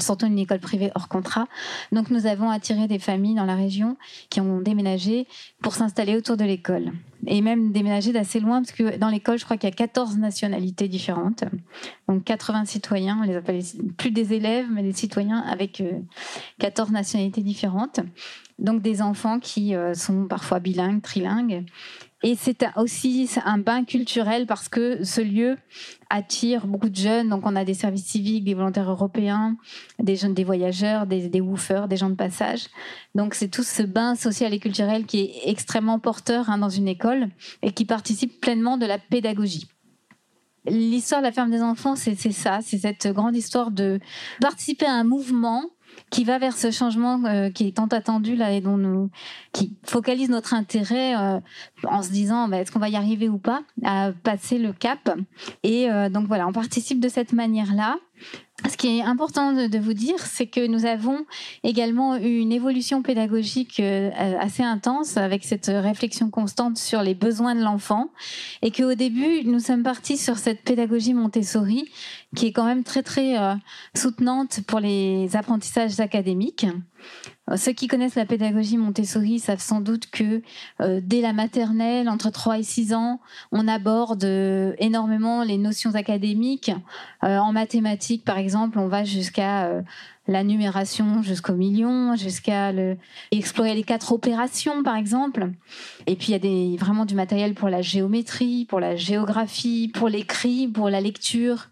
[0.00, 1.46] surtout une école privée hors contrat.
[1.92, 3.96] Donc nous avons attiré des familles dans la région
[4.30, 5.26] qui ont déménagé
[5.62, 6.92] pour s'installer autour de l'école.
[7.26, 10.18] Et même déménager d'assez loin, parce que dans l'école, je crois qu'il y a 14
[10.18, 11.44] nationalités différentes.
[12.08, 13.62] Donc 80 citoyens, on les appelle
[13.96, 15.82] plus des élèves, mais des citoyens avec
[16.58, 18.00] 14 euh, nationalités différentes.
[18.58, 21.64] Donc des enfants qui euh, sont parfois bilingues, trilingues,
[22.22, 25.58] et c'est aussi un bain culturel parce que ce lieu
[26.08, 27.28] attire beaucoup de jeunes.
[27.28, 29.56] Donc, on a des services civiques, des volontaires européens,
[29.98, 32.68] des jeunes, des voyageurs, des, des woofers, des gens de passage.
[33.14, 36.88] Donc, c'est tout ce bain social et culturel qui est extrêmement porteur hein, dans une
[36.88, 37.28] école
[37.62, 39.68] et qui participe pleinement de la pédagogie.
[40.64, 44.00] L'histoire de la ferme des enfants, c'est ça, c'est cette grande histoire de
[44.40, 45.62] participer à un mouvement
[46.10, 49.10] qui va vers ce changement euh, qui est tant attendu là et dont nous
[49.52, 51.40] qui focalise notre intérêt euh,
[51.84, 55.10] en se disant bah, est-ce qu'on va y arriver ou pas à passer le cap.
[55.62, 57.96] Et euh, donc voilà on participe de cette manière là
[58.70, 61.26] ce qui est important de, vous dire, c'est que nous avons
[61.62, 67.54] également eu une évolution pédagogique euh, assez intense avec cette réflexion constante sur les besoins
[67.54, 68.08] de l'enfant
[68.62, 71.90] et qu'au début, nous sommes partis sur cette pédagogie Montessori
[72.34, 73.54] qui est quand même très très euh,
[73.94, 76.66] soutenante pour les apprentissages académiques.
[77.50, 80.42] Euh, ceux qui connaissent la pédagogie Montessori savent sans doute que
[80.80, 83.20] euh, dès la maternelle, entre 3 et 6 ans,
[83.52, 84.24] on aborde
[84.78, 86.72] énormément les notions académiques.
[87.22, 89.82] en mathématiques, par exemple, on va jusqu'à
[90.28, 92.72] la numération jusqu'au million, jusqu'à
[93.30, 95.50] explorer les quatre opérations, par exemple.
[96.06, 99.90] Et puis, il y a des, vraiment du matériel pour la géométrie, pour la géographie,
[99.94, 101.68] pour l'écrit, pour la lecture.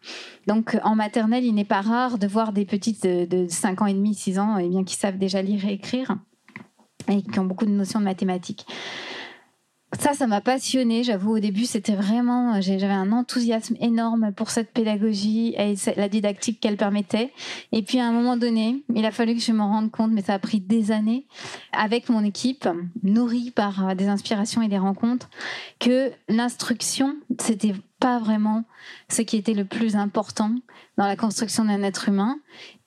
[0.46, 3.86] Donc, en maternelle, il n'est pas rare de voir des petites de, de 5 ans
[3.86, 6.16] et demi, 6 ans, et eh bien, qui savent déjà lire et écrire
[7.08, 8.66] et qui ont beaucoup de notions de mathématiques.
[9.98, 11.04] Ça, ça m'a passionné.
[11.04, 16.60] J'avoue, au début, c'était vraiment, j'avais un enthousiasme énorme pour cette pédagogie et la didactique
[16.60, 17.32] qu'elle permettait.
[17.72, 20.22] Et puis, à un moment donné, il a fallu que je me rende compte, mais
[20.22, 21.26] ça a pris des années,
[21.72, 22.68] avec mon équipe,
[23.02, 25.28] nourrie par des inspirations et des rencontres,
[25.78, 28.64] que l'instruction, c'était pas vraiment
[29.08, 30.50] ce qui était le plus important
[30.98, 32.36] dans la construction d'un être humain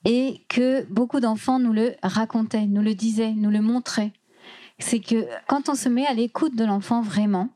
[0.04, 4.12] et que beaucoup d'enfants nous le racontaient, nous le disaient, nous le montraient
[4.78, 7.50] c'est que quand on se met à l'écoute de l'enfant vraiment,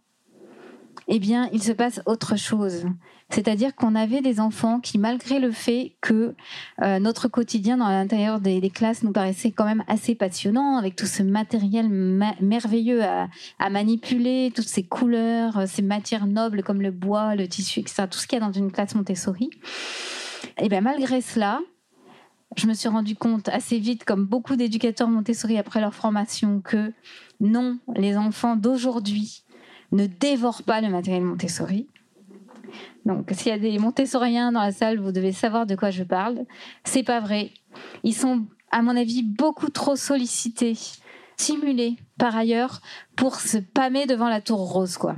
[1.09, 2.85] eh bien, il se passe autre chose.
[3.31, 6.35] C'est-à-dire qu'on avait des enfants qui, malgré le fait que
[6.83, 11.07] euh, notre quotidien dans l'intérieur des, classes nous paraissait quand même assez passionnant, avec tout
[11.07, 17.35] ce matériel merveilleux à, manipuler, toutes ces couleurs, euh, ces matières nobles comme le bois,
[17.35, 19.51] le tissu, etc., tout ce qu'il y a dans une classe Montessori,
[20.59, 21.61] eh bien malgré cela,
[22.57, 26.93] je me suis rendu compte assez vite, comme beaucoup d'éducateurs Montessori après leur formation, que
[27.41, 29.43] non, les enfants d'aujourd'hui
[29.93, 31.89] ne dévorent pas le matériel Montessori.
[33.05, 36.05] Donc, s'il y a des Montessoriens dans la salle, vous devez savoir de quoi je
[36.05, 36.45] parle.
[36.85, 37.51] C'est pas vrai.
[38.05, 40.79] Ils sont, à mon avis, beaucoup trop sollicités,
[41.37, 42.81] stimulés par ailleurs
[43.17, 45.17] pour se pâmer devant la tour rose, quoi.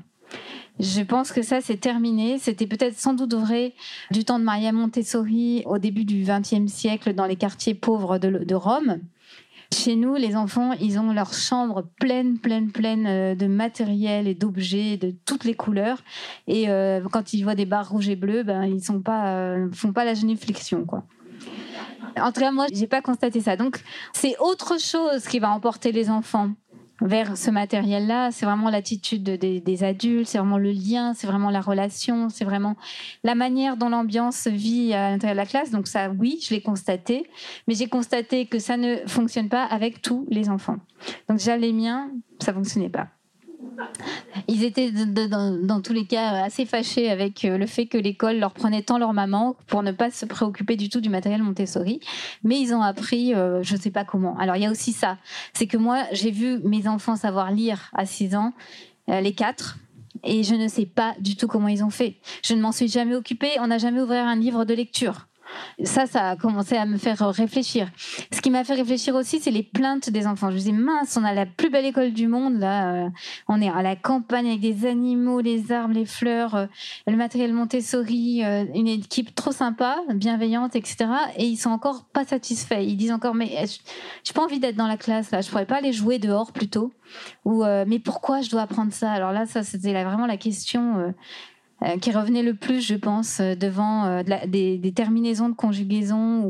[0.81, 2.39] Je pense que ça, c'est terminé.
[2.39, 3.75] C'était peut-être sans doute vrai
[4.11, 8.55] du temps de Maria Montessori au début du XXe siècle dans les quartiers pauvres de,
[8.55, 8.99] Rome.
[9.73, 14.35] Chez nous, les enfants, ils ont leur chambre pleine, pleine, pleine euh, de matériel et
[14.35, 16.03] d'objets de toutes les couleurs.
[16.47, 19.93] Et euh, quand ils voient des barres rouges et bleues, ben ils pas, euh, font
[19.93, 21.05] pas la génuflexion, quoi.
[22.21, 23.57] En tout cas, moi, j'ai pas constaté ça.
[23.57, 23.81] Donc,
[24.13, 26.51] c'est autre chose qui va emporter les enfants
[27.01, 28.31] vers ce matériel-là.
[28.31, 32.77] C'est vraiment l'attitude des, adultes, c'est vraiment le lien, c'est vraiment la relation, c'est vraiment
[33.23, 35.71] la manière dont l'ambiance vit à l'intérieur de la classe.
[35.71, 37.29] Donc ça, oui, je l'ai constaté,
[37.67, 40.77] mais j'ai constaté que ça ne fonctionne pas avec tous les enfants.
[41.29, 43.09] Donc déjà les miens, ça fonctionnait pas.
[44.49, 48.53] Ils étaient dans, tous les cas assez fâchés avec euh, le fait que l'école leur
[48.53, 52.01] prenait tant leur maman pour ne pas se préoccuper du tout du matériel Montessori.
[52.43, 54.37] Mais ils ont appris, euh, je ne sais pas comment.
[54.39, 55.19] Alors il y a aussi ça,
[55.53, 58.53] c'est que moi j'ai vu mes enfants savoir lire à 6 ans,
[59.09, 59.79] euh, les quatre.
[60.23, 62.17] Et je ne sais pas du tout comment ils ont fait.
[62.43, 63.51] Je ne m'en suis jamais occupée.
[63.59, 65.27] On n'a jamais ouvert un livre de lecture.
[65.83, 67.89] Ça, ça a commencé à me faire réfléchir.
[68.33, 70.49] Ce qui m'a fait réfléchir aussi, c'est les plaintes des enfants.
[70.49, 72.95] Je me disais, mince, on a la plus belle école du monde, là.
[72.95, 73.09] Euh,
[73.49, 76.67] on est à la campagne avec des animaux, les arbres, les fleurs, euh,
[77.07, 81.07] le matériel Montessori, euh, une équipe trop sympa, bienveillante, etc.
[81.37, 82.83] Et ils sont encore pas satisfaits.
[82.83, 83.67] Ils disent encore, mais
[84.25, 85.41] j'ai pas envie d'être dans la classe, là.
[85.41, 86.93] Je pourrais pas aller jouer dehors plutôt.
[87.45, 89.13] Ou, mais pourquoi je dois apprendre ça?
[89.13, 91.15] Alors là, ça, c'était vraiment la question
[92.01, 96.45] qui revenait le plus, je pense, euh, devant euh, des, terminaisons de conjugaison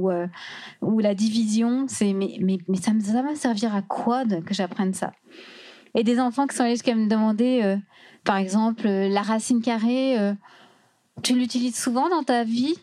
[0.81, 1.87] ou, la division.
[1.89, 2.39] C'est mais,
[2.81, 5.13] ça, ça va servir à quoi que j'apprenne ça?
[5.95, 7.77] Et des enfants qui sont allés jusqu'à me demander,
[8.25, 10.17] par exemple, la racine carrée,
[11.23, 12.75] tu l'utilises souvent dans ta vie?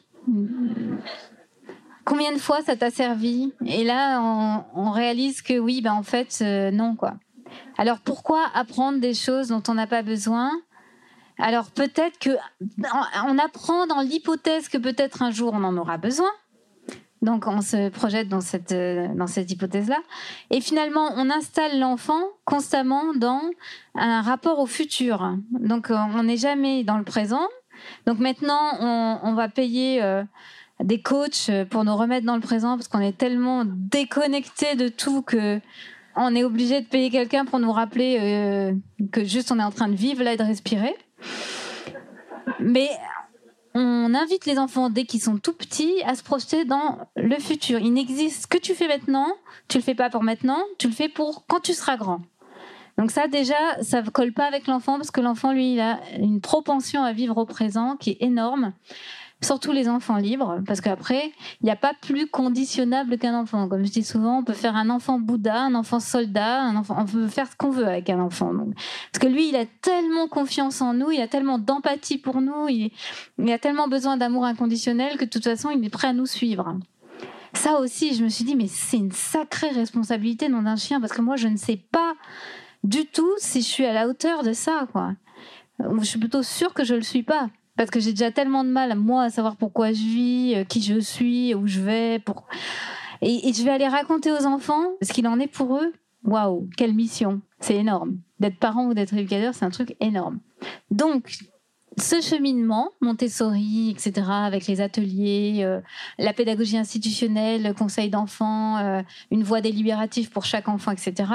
[2.06, 3.54] Combien de fois ça t'a servi?
[3.66, 7.16] Et là, on, on, réalise que oui, ben en fait, non, quoi.
[7.78, 10.52] Alors pourquoi apprendre des choses dont on n'a pas besoin?
[11.42, 12.30] Alors peut-être que
[13.26, 16.30] on apprend dans l'hypothèse que peut-être un jour on en aura besoin.
[17.22, 19.98] Donc on se projette dans cette euh, dans cette hypothèse-là
[20.50, 23.42] et finalement on installe l'enfant constamment dans
[23.96, 25.36] un rapport au futur.
[25.52, 27.48] Donc euh, on n'est jamais dans le présent.
[28.06, 30.24] Donc maintenant on, va payer euh,
[30.84, 35.24] des coachs pour nous remettre dans le présent parce qu'on est tellement déconnecté de tout
[35.24, 35.60] que
[36.16, 38.76] on est obligé de payer quelqu'un pour nous rappeler
[39.12, 40.96] que juste on est en train de vivre là et de respirer.
[42.60, 42.90] Mais
[43.74, 47.80] on invite les enfants dès qu'ils sont tout petits à se projeter dans le futur.
[47.80, 49.28] Il n'existe que tu fais maintenant,
[49.68, 52.22] tu le fais pas pour maintenant, tu le fais pour quand tu seras grand.
[52.98, 56.00] Donc ça déjà, ça ne colle pas avec l'enfant parce que l'enfant lui il a
[56.18, 58.74] une propension à vivre au présent qui est énorme.
[59.42, 63.68] Surtout les enfants libres, parce qu'après, il n'y a pas plus conditionnable qu'un enfant.
[63.68, 66.96] Comme je dis souvent, on peut faire un enfant Bouddha, un enfant soldat, un enfant,
[67.00, 68.54] on peut faire ce qu'on veut avec un enfant.
[69.12, 72.68] parce que lui, il a tellement confiance en nous, il a tellement d'empathie pour nous,
[72.70, 72.92] il,
[73.52, 76.78] a tellement besoin d'amour inconditionnel que de toute façon, il est prêt à nous suivre.
[77.54, 81.14] Ça aussi, je me suis dit, mais c'est une sacrée responsabilité non d'un chien, parce
[81.14, 82.14] que moi, je ne sais pas
[82.84, 85.14] du tout si je suis à la hauteur de ça, quoi.
[85.80, 87.50] Je suis plutôt sûre que je le suis pas.
[87.82, 90.84] Parce que j'ai déjà tellement de mal, moi, à savoir pourquoi je vis, euh, qui
[90.84, 92.22] je suis, où je vais.
[93.24, 95.92] Et, je vais aller raconter aux enfants ce qu'il en est pour eux.
[96.24, 97.42] Waouh, quelle mission.
[97.60, 98.20] C'est énorme.
[98.40, 100.38] D'être parent ou d'être éducateur, c'est un truc énorme.
[100.92, 101.40] Donc,
[101.98, 105.82] ce cheminement, Montessori, etc., avec les ateliers, euh,
[106.20, 109.02] la pédagogie institutionnelle, le conseil d'enfants, euh,
[109.32, 111.32] une voie délibérative pour chaque enfant, etc.,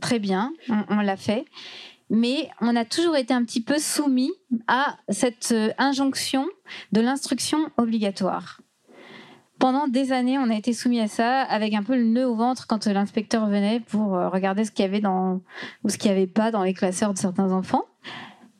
[0.00, 0.52] très bien,
[0.90, 1.44] on l'a fait
[2.10, 4.32] mais on a toujours été un petit peu soumis
[4.68, 6.46] à cette euh, injonction
[6.92, 8.60] de l'instruction obligatoire.
[9.58, 12.34] Pendant des années, on a été soumis à ça avec un peu le nœud au
[12.34, 15.40] ventre quand l'inspecteur venait pour euh, regarder ce qu'il y avait dans
[15.82, 17.84] ou ce qu'il n'y avait pas dans les classeurs de certains enfants.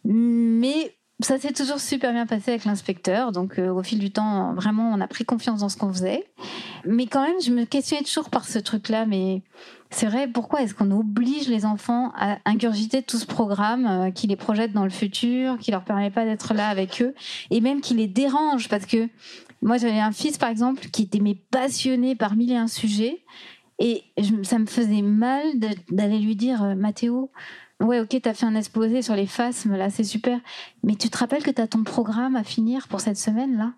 [0.05, 3.33] Mais ça s'est toujours super bien passé avec l'inspecteur.
[3.33, 6.27] Donc, euh, au fil du temps, vraiment, on a pris confiance dans ce qu'on faisait.
[6.85, 9.07] Mais quand même, je me questionnais toujours par ce truc-là.
[9.07, 9.43] Mais
[9.91, 14.27] c'est vrai, pourquoi est-ce qu'on oblige les enfants à ingurgiter tout ce programme euh, qui
[14.27, 17.15] les projette dans le futur, qui leur permet pas d'être là avec eux,
[17.51, 18.69] et même qui les dérange?
[18.69, 19.09] Parce que
[19.63, 23.23] moi, j'avais un fils, par exemple, qui était passionné par mille et un sujets.
[23.79, 24.05] Et
[24.43, 25.45] ça me faisait mal
[25.91, 27.31] d'aller lui dire, euh, Mathéo,
[27.81, 30.41] Ouais, ok, tu as fait un exposé sur les phasmes, là, c'est super.
[30.83, 33.73] Mais tu te rappelles que tu as ton programme à finir pour cette semaine, là?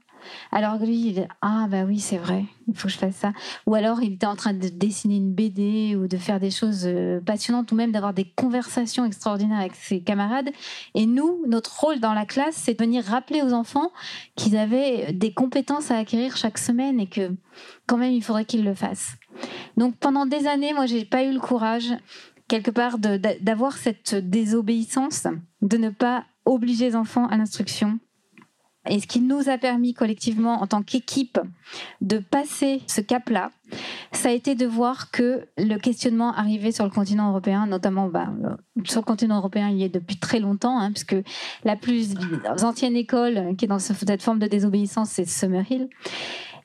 [0.53, 3.33] Alors lui, il ah bah oui c'est vrai, il faut que je fasse ça.
[3.67, 6.83] Ou alors il était en train de dessiner une BD ou de faire des choses
[6.87, 10.51] euh, passionnantes ou même d'avoir des conversations extraordinaires avec ses camarades.
[10.95, 13.93] Et nous, notre rôle dans la classe, c'est de venir rappeler aux enfants
[14.37, 17.33] qu'ils avaient des compétences à acquérir chaque semaine et que
[17.87, 19.17] quand même il faudrait qu'ils le fassent.
[19.77, 21.93] Donc pendant des années, moi j'ai pas eu le courage
[22.49, 25.27] quelque part d'avoir cette désobéissance,
[25.63, 27.99] de ne pas obliger les enfants à l'instruction.
[28.89, 31.39] Et ce qui nous a permis collectivement, en tant qu'équipe,
[32.01, 33.51] de passer ce cap-là,
[34.13, 38.33] ça a été de voir que le questionnement arrivait sur le continent européen, notamment bah,
[38.85, 41.17] sur le continent européen, il y est depuis très longtemps, hein, puisque
[41.65, 42.15] la plus
[42.63, 45.91] ancienne école qui est dans cette forme de désobéissance, c'est Summerhill.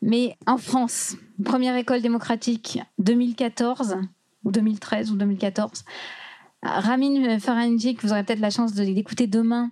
[0.01, 3.97] Mais en France, première école démocratique, 2014,
[4.43, 5.83] ou 2013 ou 2014.
[6.63, 9.71] Ramin Faranji, que vous aurez peut-être la chance d'écouter demain,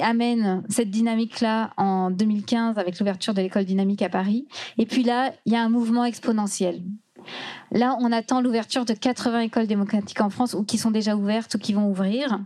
[0.00, 4.46] amène cette dynamique-là en 2015 avec l'ouverture de l'école dynamique à Paris.
[4.78, 6.82] Et puis là, il y a un mouvement exponentiel.
[7.72, 11.54] Là, on attend l'ouverture de 80 écoles démocratiques en France ou qui sont déjà ouvertes
[11.54, 12.40] ou qui vont ouvrir.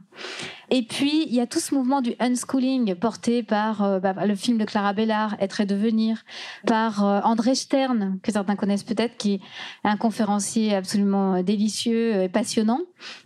[0.70, 4.34] Et puis, il y a tout ce mouvement du unschooling porté par euh, bah, le
[4.34, 6.24] film de Clara Bellard, Être et devenir,
[6.66, 9.40] par euh, André Stern, que certains connaissent peut-être, qui est
[9.84, 12.80] un conférencier absolument délicieux et passionnant,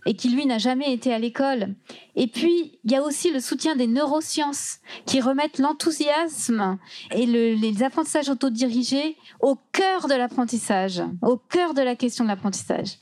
[0.05, 1.75] et qui, lui, n'a jamais été à l'école.
[2.15, 6.77] Et puis, il y a aussi le soutien des neurosciences, qui remettent l'enthousiasme
[7.11, 12.97] et les apprentissages autodirigés au cœur de l'apprentissage, au cœur de la question de l'apprentissage.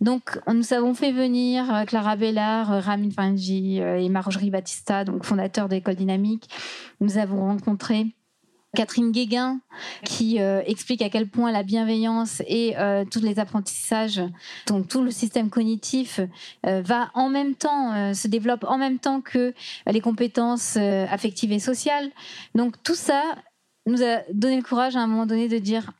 [0.00, 5.04] Donc, nous avons fait venir euh, Clara Bellard, euh, Ramin Fanji euh, et Marjorie Battista,
[5.04, 6.48] donc fondateurs d'École Dynamique.
[7.00, 8.06] Nous avons rencontré
[8.76, 9.60] Catherine Guéguin,
[10.04, 12.74] qui explique à quel point la bienveillance et
[13.10, 14.20] tous les apprentissages,
[14.66, 16.20] donc tout le système cognitif,
[16.64, 19.54] va en même temps, se développe en même temps que
[19.86, 22.10] les compétences affectives et sociales.
[22.54, 23.22] Donc tout ça
[23.86, 25.90] nous a donné le courage à un moment donné de dire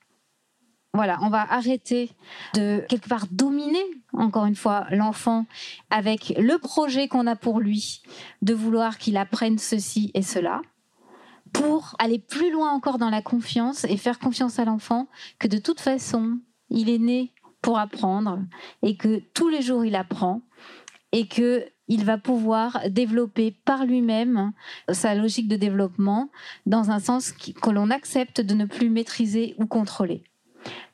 [0.99, 2.11] voilà, on va arrêter
[2.55, 5.47] de quelque part dominer, encore une fois, l'enfant
[5.91, 8.03] avec le projet qu'on a pour lui,
[8.43, 10.61] de vouloir qu'il apprenne ceci et cela,
[11.53, 15.07] pour aller plus loin encore dans la confiance et faire confiance à l'enfant
[15.39, 17.33] que de toute façon, il est né
[17.63, 18.41] pour apprendre
[18.83, 20.43] et que tous les jours il apprend
[21.13, 24.51] et que il va pouvoir développer par lui-même
[24.91, 26.29] sa logique de développement
[26.67, 30.25] dans un sens que l'on accepte de ne plus maîtriser ou contrôler.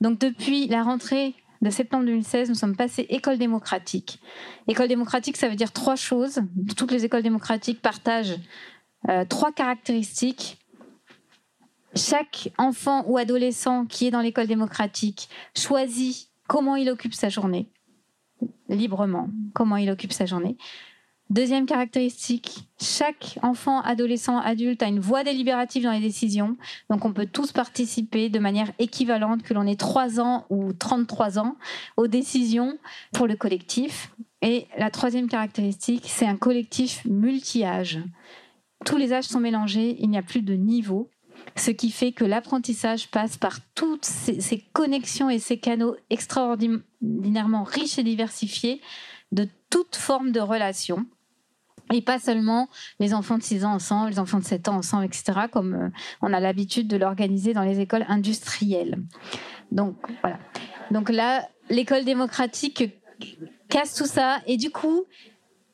[0.00, 4.20] Donc depuis la rentrée de septembre 2016, nous sommes passés école démocratique.
[4.68, 6.40] École démocratique, ça veut dire trois choses.
[6.76, 8.38] Toutes les écoles démocratiques partagent
[9.08, 10.58] euh, trois caractéristiques.
[11.96, 17.70] Chaque enfant ou adolescent qui est dans l'école démocratique choisit comment il occupe sa journée,
[18.68, 20.56] librement, comment il occupe sa journée.
[21.30, 26.56] Deuxième caractéristique, chaque enfant, adolescent, adulte a une voix délibérative dans les décisions.
[26.90, 31.38] Donc on peut tous participer de manière équivalente, que l'on ait 3 ans ou 33
[31.38, 31.56] ans,
[31.96, 32.78] aux décisions
[33.12, 34.12] pour le collectif.
[34.42, 38.00] Et la troisième caractéristique, c'est un collectif multi-âge.
[38.84, 41.10] Tous les âges sont mélangés, il n'y a plus de niveau.
[41.56, 47.64] ce qui fait que l'apprentissage passe par toutes ces, ces, connexions et ces canaux extraordinairement
[47.64, 48.80] riches et diversifiés
[49.32, 51.06] de toute forme de relation.
[51.92, 52.68] Et pas seulement
[52.98, 55.88] les enfants de 6 ans ensemble, les enfants de 7 ans ensemble, etc., comme euh,
[56.22, 58.98] on a l'habitude de l'organiser dans les écoles industrielles.
[59.70, 60.38] Donc, voilà.
[60.90, 62.84] Donc là, l'école démocratique
[63.68, 64.38] casse tout ça.
[64.46, 65.04] Et du coup,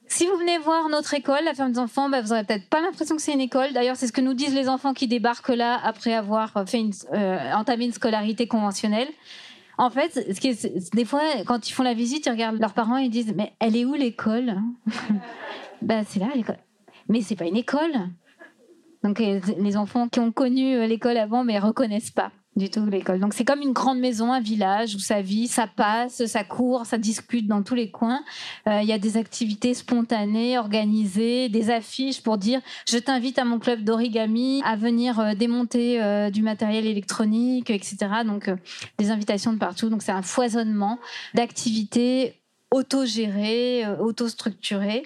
[0.06, 2.80] si vous venez voir notre école, la ferme des enfants, bah, vous n'aurez peut-être pas
[2.80, 3.72] l'impression que c'est une école.
[3.72, 7.52] D'ailleurs, c'est ce que nous disent les enfants qui débarquent là après avoir fait euh,
[7.52, 9.08] entamé une scolarité conventionnelle.
[9.78, 10.28] En fait,
[10.92, 13.54] des fois, quand ils font la visite, ils regardent leurs parents et ils disent Mais
[13.60, 14.56] elle est où l'école
[15.82, 16.58] Ben, c'est là l'école.
[17.08, 17.92] Mais c'est pas une école.
[19.02, 23.20] Donc, les enfants qui ont connu euh, l'école avant, mais reconnaissent pas du tout l'école.
[23.20, 26.84] Donc c'est comme une grande maison, un village où ça vit, ça passe, ça court,
[26.84, 28.22] ça discute dans tous les coins.
[28.66, 33.44] Euh, il y a des activités spontanées, organisées, des affiches pour dire je t'invite à
[33.44, 37.96] mon club d'origami, à venir euh, démonter du matériel électronique, etc.
[38.26, 38.50] Donc
[38.98, 39.88] des invitations de partout.
[39.88, 40.98] Donc c'est un foisonnement
[41.34, 42.39] d'activités
[42.70, 45.04] autogérées, auto-structurées.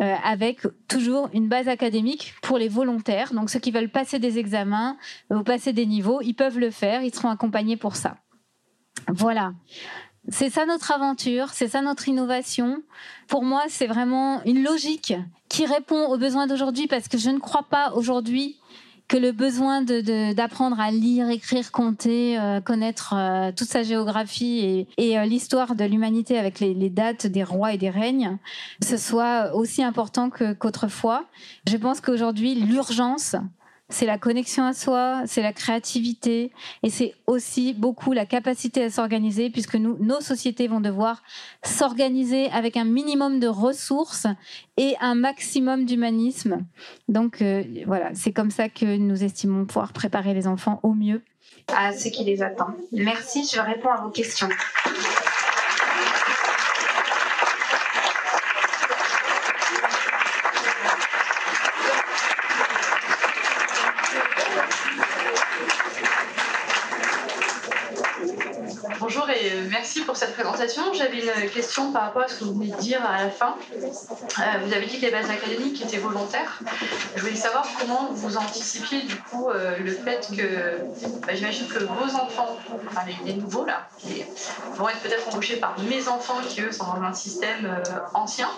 [0.00, 3.32] Euh, avec toujours une base académique pour les volontaires.
[3.34, 4.96] Donc ceux qui veulent passer des examens
[5.28, 8.16] ou passer des niveaux, ils peuvent le faire, ils seront accompagnés pour ça.
[9.08, 9.54] Voilà.
[10.28, 12.80] C'est ça notre aventure, c'est ça notre innovation.
[13.26, 15.14] Pour moi, c'est vraiment une logique
[15.48, 18.56] qui répond aux besoins d'aujourd'hui parce que je ne crois pas aujourd'hui
[19.08, 24.58] que le besoin d'apprendre de, à lire, écrire, compter, euh, connaître euh, toute sa géographie
[24.58, 28.36] et, et euh, l'histoire de l'humanité avec les, les, dates des rois et des règnes,
[28.82, 31.24] ce soit aussi important qu'autrefois.
[31.66, 33.34] Je pense qu'aujourd'hui, l'urgence,
[33.90, 38.90] c'est la connexion à soi, c'est la créativité et c'est aussi beaucoup la capacité à
[38.90, 41.22] s'organiser puisque nous, nos sociétés vont devoir
[41.62, 44.26] s'organiser avec un minimum de ressources
[44.76, 46.64] et un maximum d'humanisme.
[47.08, 51.22] Donc euh, voilà, c'est comme ça que nous estimons pouvoir préparer les enfants au mieux
[51.74, 52.68] à ce qui les attend.
[52.92, 54.48] Merci, je réponds à vos questions.
[69.70, 70.82] merci pour cette présentation.
[70.94, 73.54] J'avais une question par rapport à ce que vous venez de dire à la fin.
[73.72, 76.58] Euh, vous avez dit que les bases académiques étaient volontaires.
[77.14, 80.80] Je voulais savoir comment vous anticipiez du coup euh, le fait que,
[81.24, 82.58] bah, j'imagine que vos enfants,
[82.88, 83.88] enfin les, nouveaux là,
[84.74, 88.48] vont être peut-être embauchés par mes enfants qui eux sont dans un système euh, ancien.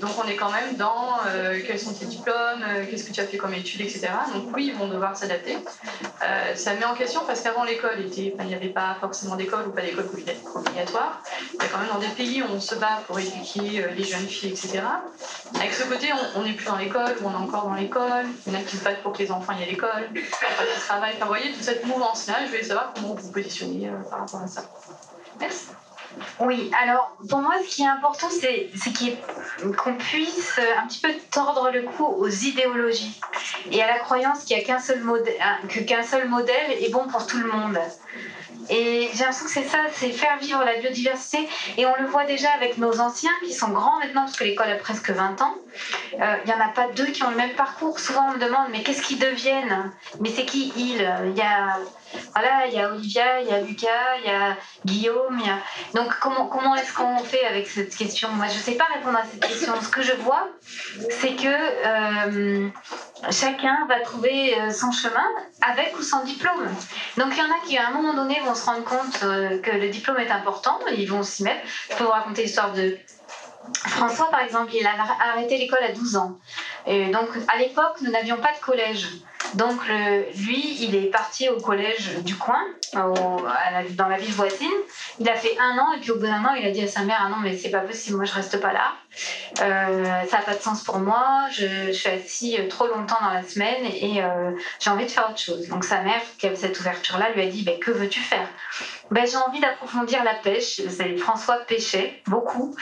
[0.00, 1.18] donc on est quand même dans
[1.66, 4.08] quels sont tes diplômes, qu'est-ce que tu as fait comme études, etc.
[4.32, 5.58] Donc oui, ils vont devoir s'adapter.
[6.54, 9.82] ça met en question parce qu'avant l'école, il n'y avait pas forcément d'école ou pas
[9.82, 10.06] d'école
[10.54, 11.22] obligatoire.
[11.54, 13.90] Il y a quand même dans des pays où on se bat pour éduquer euh,
[13.96, 14.80] les jeunes filles, etc.
[15.54, 18.26] Avec ce côté, on n'est plus dans l'école, on est encore dans l'école.
[18.46, 20.30] Il y en a qui se battent pour que les enfants aient l'école, qui
[20.80, 21.14] travaillent.
[21.16, 24.20] Enfin, vous voyez, toute cette mouvance-là, je voulais savoir comment vous vous positionnez euh, par
[24.20, 24.64] rapport à ça.
[25.40, 25.66] Merci.
[26.40, 28.70] Oui, alors pour moi, ce qui est important, c'est
[29.76, 33.20] qu'on puisse euh, un petit peu tordre le cou aux idéologies
[33.70, 35.36] et à la croyance qu'il n'y a qu'un seul, modèle,
[35.86, 37.78] qu'un seul modèle est bon pour tout le monde.
[38.70, 41.48] Et j'ai l'impression que c'est ça, c'est faire vivre la biodiversité.
[41.76, 44.70] Et on le voit déjà avec nos anciens qui sont grands maintenant, parce que l'école
[44.70, 45.54] a presque 20 ans.
[46.20, 47.98] Euh, il n'y en a pas deux qui ont le même parcours.
[47.98, 49.92] Souvent on me demande, mais qu'est-ce qu'ils deviennent?
[50.20, 51.08] Mais c'est qui ils?
[51.26, 51.78] Il y a
[52.34, 55.42] voilà, il y a Olivia, il y a Lucas, il y a Guillaume.
[55.94, 58.28] Donc comment, comment est-ce qu'on fait avec cette question?
[58.30, 59.72] Moi, je ne sais pas répondre à cette question.
[59.80, 60.48] Ce que je vois,
[61.10, 62.68] c'est que euh,
[63.30, 65.24] chacun va trouver euh, son chemin
[65.60, 66.68] avec ou sans diplôme.
[67.16, 69.58] Donc il y en a qui, à un moment donné, vont se rendre compte euh,
[69.60, 71.60] que le diplôme est important, ils vont s'y mettre.
[71.90, 72.98] Je peux vous raconter l'histoire de
[73.86, 74.92] François, par exemple, il a
[75.30, 76.38] arrêté l'école à 12 ans.
[76.84, 79.08] Et donc, à l'époque, nous n'avions pas de collège.
[79.54, 79.80] Donc
[80.34, 82.60] lui, il est parti au collège du coin,
[82.92, 84.68] dans la ville voisine.
[85.18, 86.88] Il a fait un an et puis au bout d'un an, il a dit à
[86.88, 88.92] sa mère ah non mais c'est pas possible, moi je reste pas là.
[89.60, 91.46] Euh, ça n'a pas de sens pour moi.
[91.50, 95.38] Je, suis assis trop longtemps dans la semaine et euh, j'ai envie de faire autre
[95.38, 95.68] chose.
[95.68, 98.48] Donc sa mère, qui avait cette ouverture-là, lui a dit ben, que veux-tu faire?
[99.10, 100.80] Ben, j'ai envie d'approfondir la pêche.
[101.18, 102.74] François pêchait beaucoup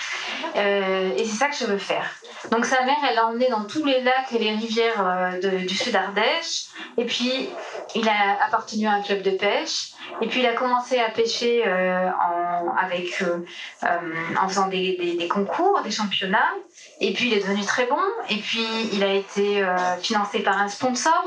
[0.56, 2.08] euh, et c'est ça que je veux faire.
[2.50, 5.94] Donc sa mère, elle l'a emmené dans tous les lacs et les rivières du sud
[5.94, 6.66] Ardèche.
[6.96, 7.48] Et puis,
[7.94, 9.90] il a appartenu à un club de pêche.
[10.20, 13.38] Et puis, il a commencé à pêcher euh, en, avec, euh,
[14.40, 16.52] en faisant des, concours, des championnats.
[17.00, 18.00] Et puis, il est devenu très bon.
[18.28, 19.64] Et puis, il a été
[20.00, 21.24] financé par un sponsor.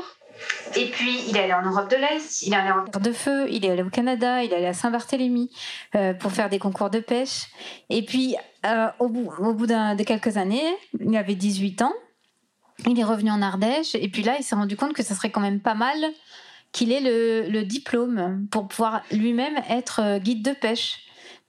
[0.76, 3.46] Et puis, il est allé en Europe de l'Est, il est allé en de feu,
[3.50, 5.50] il est allé au Canada, il est allé à Saint-Barthélemy
[6.18, 7.46] pour faire des concours de pêche.
[7.88, 8.36] Et puis,
[8.98, 11.94] au bout, au bout de quelques années, il avait 18 ans,
[12.86, 15.30] Il est revenu en Ardèche et puis là, il s'est rendu compte que ça serait
[15.30, 15.96] quand même pas mal
[16.74, 20.98] qu'il ait le, diplôme pour pouvoir lui-même être euh, guide de pêche.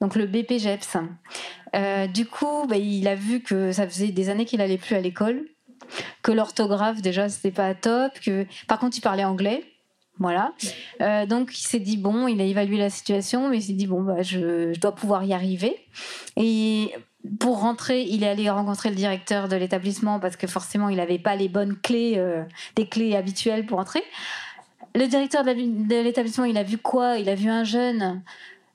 [0.00, 0.96] Donc le BPGEPS.
[1.74, 4.94] Euh, du coup, bah, il a vu que ça faisait des années qu'il allait plus
[4.94, 5.44] à l'école,
[6.22, 9.64] que l'orthographe déjà c'était pas top, que par contre il parlait anglais.
[10.18, 10.54] Voilà.
[11.02, 13.86] Euh, donc il s'est dit bon, il a évalué la situation, mais il s'est dit
[13.86, 15.76] bon, bah, je, dois pouvoir y arriver.
[16.36, 16.92] Et
[17.40, 21.18] pour rentrer, il est allé rencontrer le directeur de l'établissement parce que forcément il n'avait
[21.18, 22.44] pas les bonnes clés, euh,
[22.76, 24.02] des clés habituelles pour entrer.
[24.96, 27.18] Le directeur de l'établissement, il a vu quoi?
[27.18, 28.22] Il a vu un jeune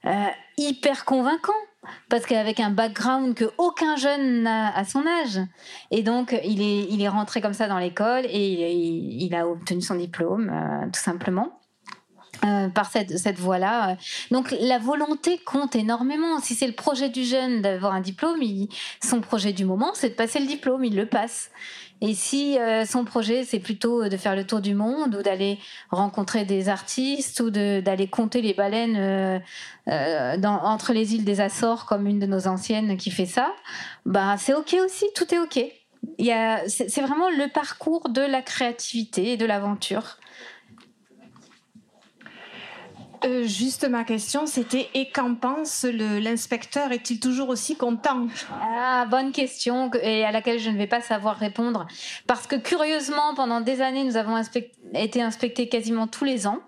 [0.05, 1.51] euh, hyper convaincant
[2.09, 5.39] parce qu'avec un background que aucun jeune n'a à son âge.
[5.89, 9.81] Et donc, il est, il est rentré comme ça dans l'école et il, a obtenu
[9.81, 11.57] son diplôme, euh, tout simplement.
[12.43, 13.97] Euh, par cette, cette voie-là.
[14.31, 16.39] Donc la volonté compte énormément.
[16.39, 18.39] Si c'est le projet du jeune d'avoir un diplôme,
[19.03, 21.51] son projet du moment, c'est de passer le diplôme, il le passe.
[22.01, 25.59] Et si euh, son projet, c'est plutôt de faire le tour du monde ou d'aller
[25.91, 29.39] rencontrer des artistes ou d'aller compter les baleines euh,
[29.87, 33.53] euh, dans, entre les îles des Açores, comme une de nos anciennes qui fait ça,
[34.07, 35.63] bah, c'est OK aussi, tout est OK.
[36.67, 40.17] C'est vraiment le parcours de la créativité et de l'aventure.
[43.23, 46.91] Euh, juste ma question, c'était et qu'en pense l'inspecteur?
[46.91, 48.27] Est-il toujours aussi content?
[48.61, 51.87] Ah, bonne question et à laquelle je ne vais pas savoir répondre.
[52.25, 54.41] Parce que curieusement, pendant des années, nous avons
[54.93, 56.59] été inspectés quasiment tous les ans.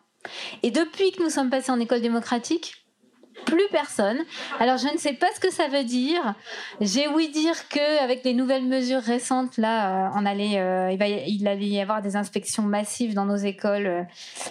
[0.62, 2.83] Et depuis que nous sommes passés en école démocratique,
[3.46, 4.18] plus personne.
[4.60, 6.36] Alors je ne sais pas ce que ça veut dire.
[6.82, 10.98] J'ai ouï dire que avec les nouvelles mesures récentes, là, euh, on allait, euh, il,
[10.98, 14.04] va, il allait y avoir des inspections massives dans nos écoles euh,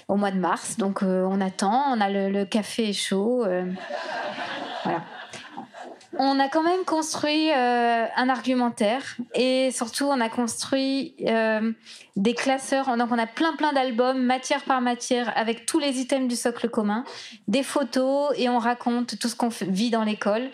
[0.09, 0.77] au mois de mars.
[0.77, 1.95] Donc on attend.
[1.95, 3.45] On a le, le café chaud.
[4.85, 5.03] voilà
[6.19, 11.73] on a quand même construit euh, un argumentaire et surtout on a construit euh,
[12.17, 12.97] des classeurs.
[12.97, 16.69] Donc on a plein plein d'albums, matière par matière, avec tous les items du socle
[16.69, 17.05] commun,
[17.49, 20.51] des photos et on raconte tout ce qu'on vit dans l'école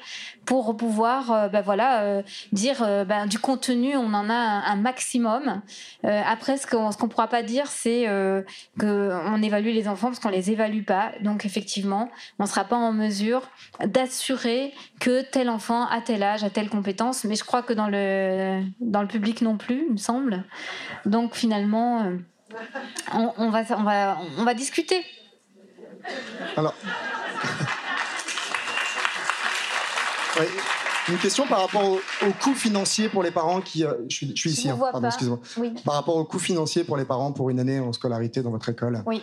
[0.48, 2.22] pour pouvoir euh, bah voilà, euh,
[2.52, 5.60] dire euh, bah, du contenu, on en a un, maximum.
[6.04, 8.06] après, ce qu'on ne pourra pas dire, c'est
[8.80, 11.12] qu'on évalue les enfants parce qu'on les évalue pas.
[11.20, 13.42] Donc effectivement, on ne sera pas en mesure
[13.84, 17.24] d'assurer que tel enfant a tel âge, a telle compétence.
[17.24, 20.44] Mais je crois que dans le, dans le public non plus, il me semble.
[21.04, 22.10] Donc finalement,
[23.12, 25.04] on, on, va, on, va, on va discuter.
[26.56, 26.74] Alors.
[31.08, 32.00] Une question par rapport au,
[32.42, 33.84] coût financier pour les parents qui.
[33.84, 34.78] Euh, je, suis, ici, hein.
[34.78, 35.40] pardon, excusez-moi.
[35.84, 38.68] Par rapport au coût financier pour les parents pour une année en scolarité dans votre
[38.68, 39.02] école.
[39.06, 39.22] Oui.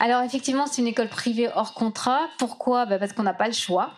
[0.00, 2.20] Alors, effectivement, c'est une école privée hors contrat.
[2.38, 2.86] Pourquoi?
[2.86, 3.90] Bah, Parce qu'on n'a pas le choix.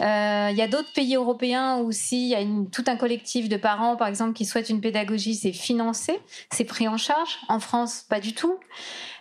[0.00, 2.40] Euh, il y a d'autres pays européens où s'il y a
[2.72, 6.18] tout un collectif de parents, par exemple, qui souhaitent une pédagogie, c'est financé,
[6.50, 7.38] c'est pris en charge.
[7.48, 8.58] En France, pas du tout.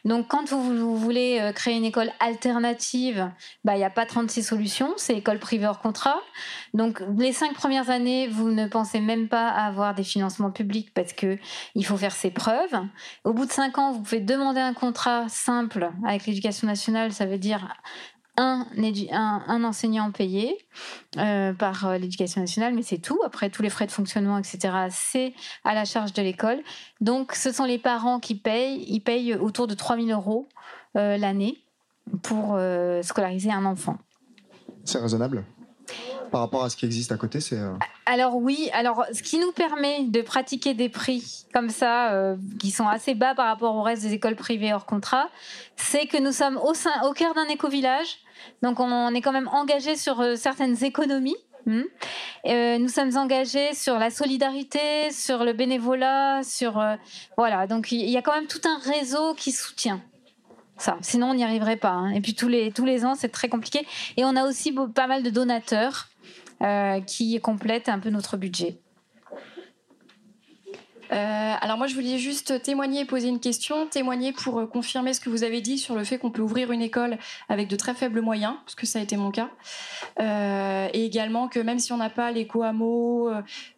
[0.06, 3.32] Donc, quand vous, voulez euh, créer une école alternative,
[3.64, 6.20] bah, il n'y a pas 36 solutions, c'est école privée hors contrat.
[6.74, 11.14] Donc, les cinq premières années, vous ne pensez même pas avoir des financements publics parce
[11.14, 11.38] que
[11.76, 12.76] il faut faire ses preuves.
[13.24, 17.26] Au bout de cinq ans, vous pouvez demander un contrat simple avec l'éducation nationale, ça
[17.26, 17.74] veut dire
[18.38, 18.66] un,
[19.48, 20.58] un, enseignant payé
[21.18, 23.20] euh, par euh, l'éducation nationale, mais c'est tout.
[23.26, 26.62] Après, tous les frais de fonctionnement, etc., c'est à la charge de l'école.
[27.00, 28.84] Donc, ce sont les parents qui payent.
[28.88, 30.48] Ils payent autour de 3 000 euros
[30.98, 31.60] euh, l'année
[32.22, 32.60] pour
[33.02, 33.98] scolariser un enfant.
[34.84, 35.46] C'est raisonnable?
[36.32, 37.58] Par rapport à ce qui existe à côté, c'est.
[38.06, 42.88] Alors oui, alors ce qui nous permet de pratiquer des prix comme ça, qui sont
[42.88, 45.30] assez bas par rapport au reste des écoles privées hors contrat,
[45.78, 48.18] c'est que nous sommes au, sein, au cœur d'un éco-village
[48.62, 51.36] donc on est quand même engagé sur euh, certaines économies.
[51.66, 51.84] Hmm.
[52.46, 56.96] Euh, nous sommes engagés sur la solidarité, sur le bénévolat, sur euh,
[57.38, 57.68] voilà.
[57.68, 60.02] Donc il y a quand même tout un réseau qui soutient
[60.78, 60.98] ça.
[61.02, 61.92] Sinon on n'y arriverait pas.
[61.92, 62.12] Hein.
[62.12, 63.86] Et puis tous les tous les ans c'est très compliqué.
[64.18, 66.10] Et on a aussi pas mal de donateurs
[67.08, 68.83] qui complètent un peu notre budget.
[71.14, 75.14] Euh, alors moi, je voulais juste témoigner et poser une question, témoigner pour euh, confirmer
[75.14, 77.18] ce que vous avez dit sur le fait qu'on peut ouvrir une école
[77.50, 79.50] avec de très faibles moyens, parce que ça a été mon cas,
[80.20, 83.30] euh, et également que même si on n'a pas les coamos,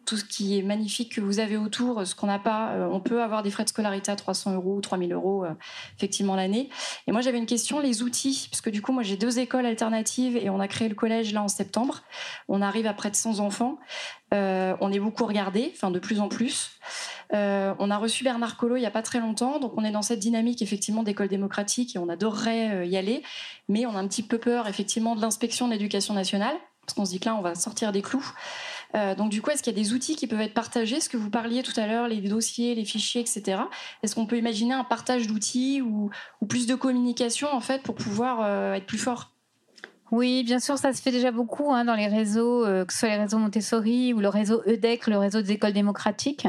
[0.06, 3.22] tout ce qui est magnifique que vous avez autour, ce qu'on n'a pas, on peut
[3.22, 5.44] avoir des frais de scolarité à 300 euros ou 3000 euros
[5.96, 6.70] effectivement l'année.
[7.06, 9.66] Et moi, j'avais une question, les outils, parce que du coup, moi, j'ai deux écoles
[9.66, 12.02] alternatives et on a créé le collège là en septembre.
[12.48, 13.78] On arrive à près de 100 enfants.
[14.32, 16.76] on est beaucoup regardé, enfin de plus en plus.
[17.34, 19.90] Euh, on a reçu Bernard Collot il n'y a pas très longtemps, donc on est
[19.90, 23.22] dans cette dynamique effectivement d'école démocratique et on adorerait euh, y aller,
[23.68, 27.04] mais on a un petit peu peur effectivement de l'inspection de l'éducation nationale, parce qu'on
[27.04, 28.32] se dit que là on va sortir des clous.
[29.16, 31.00] Donc du coup, est-ce qu'il y a des outils qui peuvent être partagés?
[31.00, 33.62] Ce que vous parliez tout à l'heure, les dossiers, les fichiers, etc.
[34.02, 36.10] Est-ce qu'on peut imaginer un partage d'outils ou,
[36.48, 39.32] plus de communication en fait pour pouvoir être plus fort?
[40.12, 43.00] Oui, bien sûr, ça se fait déjà beaucoup hein, dans les réseaux, euh, que ce
[43.00, 46.46] soit les réseaux Montessori ou le réseau EDEC, le réseau des écoles démocratiques.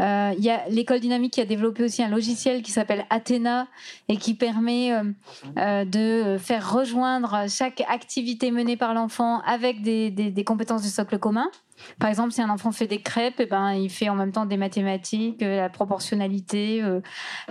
[0.00, 3.68] Euh, il y a l'école dynamique qui a développé aussi un logiciel qui s'appelle Athéna
[4.08, 10.44] et qui permet euh, de faire rejoindre chaque activité menée par l'enfant avec des, des
[10.44, 11.48] compétences du socle commun.
[11.98, 14.46] Par exemple, si un enfant fait des crêpes, eh ben, il fait en même temps
[14.46, 17.00] des mathématiques, euh, la proportionnalité, euh,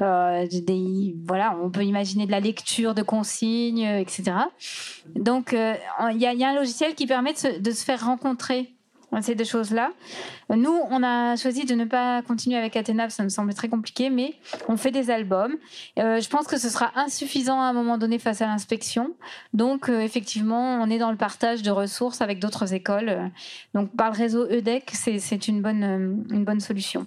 [0.02, 0.46] euh,
[1.26, 4.32] voilà, on peut imaginer de la lecture de consignes, etc.
[5.16, 8.79] Donc, il y, a un logiciel qui permet de se faire rencontrer
[9.22, 9.92] ces deux choses-là.
[10.50, 14.10] Nous, on a choisi de ne pas continuer avec Athéna, ça me semble très compliqué,
[14.10, 14.36] mais
[14.68, 15.56] on fait des albums.
[15.98, 19.16] Euh, je pense que ce sera insuffisant à un moment donné face à l'inspection.
[19.54, 23.32] Donc, euh, effectivement, on est dans le partage de ressources avec d'autres écoles.
[23.74, 27.06] Donc, par le réseau EDEC, c'est une bonne, euh, une bonne solution.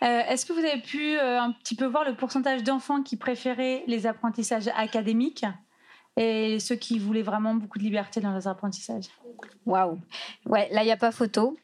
[0.00, 4.06] Est-ce que vous avez pu un petit peu voir le pourcentage d'enfants qui préféraient les
[4.06, 5.46] apprentissages académiques?
[6.16, 9.06] Et ceux qui voulaient vraiment beaucoup de liberté dans leurs apprentissages.
[9.66, 9.98] Waouh
[10.46, 11.56] Ouais, là, il n'y a pas photo.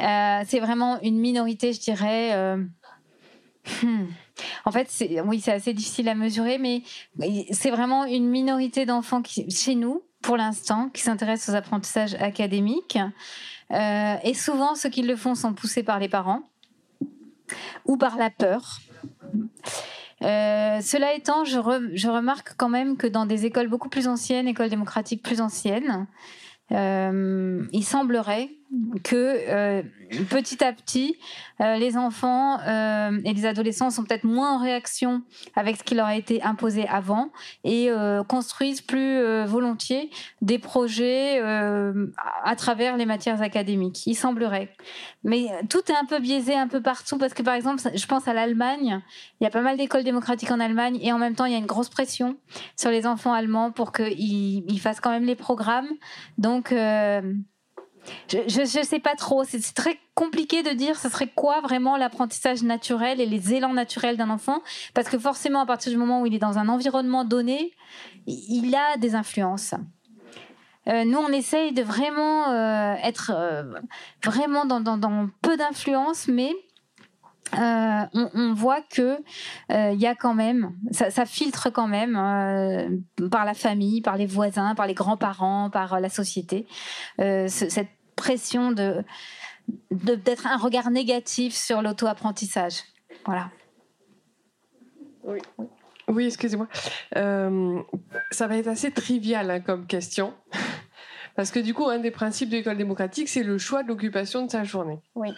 [0.00, 2.32] Euh, c'est vraiment une minorité, je dirais.
[2.32, 2.56] Euh,
[3.82, 4.06] hmm.
[4.64, 4.88] En fait,
[5.26, 6.82] oui, c'est assez difficile à mesurer, mais
[7.52, 12.98] c'est vraiment une minorité d'enfants chez nous, pour l'instant, qui s'intéressent aux apprentissages académiques.
[13.70, 16.42] Euh, et souvent, ceux qui le font sont poussés par les parents
[17.84, 18.78] ou par la peur.
[20.22, 24.68] Euh, cela étant, je, remarque quand même que dans des écoles beaucoup plus anciennes, écoles
[24.68, 26.06] démocratiques plus anciennes,
[26.70, 28.50] euh, il semblerait
[29.04, 29.82] que euh,
[30.30, 31.18] petit à petit,
[31.60, 35.22] euh, les enfants euh, et les adolescents sont peut-être moins en réaction
[35.54, 37.30] avec ce qui leur a été imposé avant
[37.64, 37.90] et
[38.28, 40.10] construisent plus volontiers
[40.40, 44.06] des projets à travers les matières académiques.
[44.06, 44.70] Il semblerait.
[45.24, 48.28] Mais tout est un peu biaisé un peu partout parce que par exemple, je pense
[48.28, 49.02] à l'Allemagne,
[49.40, 51.56] il y a pas mal d'écoles démocratiques en Allemagne et en même temps, il y
[51.56, 52.36] a une grosse pression
[52.76, 55.88] sur les enfants allemands pour qu'ils ils fassent quand même les programmes.
[56.38, 56.72] Donc,
[58.28, 59.44] je ne sais pas trop.
[59.44, 64.16] C'est très compliqué de dire ce serait quoi vraiment l'apprentissage naturel et les élans naturels
[64.16, 64.62] d'un enfant.
[64.94, 67.72] Parce que forcément, à partir du moment où il est dans un environnement donné,
[68.26, 69.74] il a des influences.
[70.88, 73.62] Euh, nous, on essaye de vraiment euh, être euh,
[74.24, 76.52] vraiment dans, dans, peu d'influence, mais
[77.52, 79.18] on, voit que
[79.70, 82.14] il y a quand même, ça, filtre quand même
[83.30, 86.66] par la famille, par les voisins, par les grands-parents, par la société,
[87.18, 89.04] cette pression de
[89.90, 92.82] d'être un regard négatif sur l'auto-apprentissage.
[93.24, 93.50] Voilà.
[95.24, 95.38] Oui.
[96.08, 96.68] Oui, excusez-moi.
[97.16, 97.80] Euh,
[98.30, 100.34] ça va être assez trivial hein, comme question.
[101.36, 104.44] Parce que du coup, un des principes de l'école démocratique, c'est le choix de l'occupation
[104.44, 104.98] de sa journée.
[105.14, 105.28] Oui.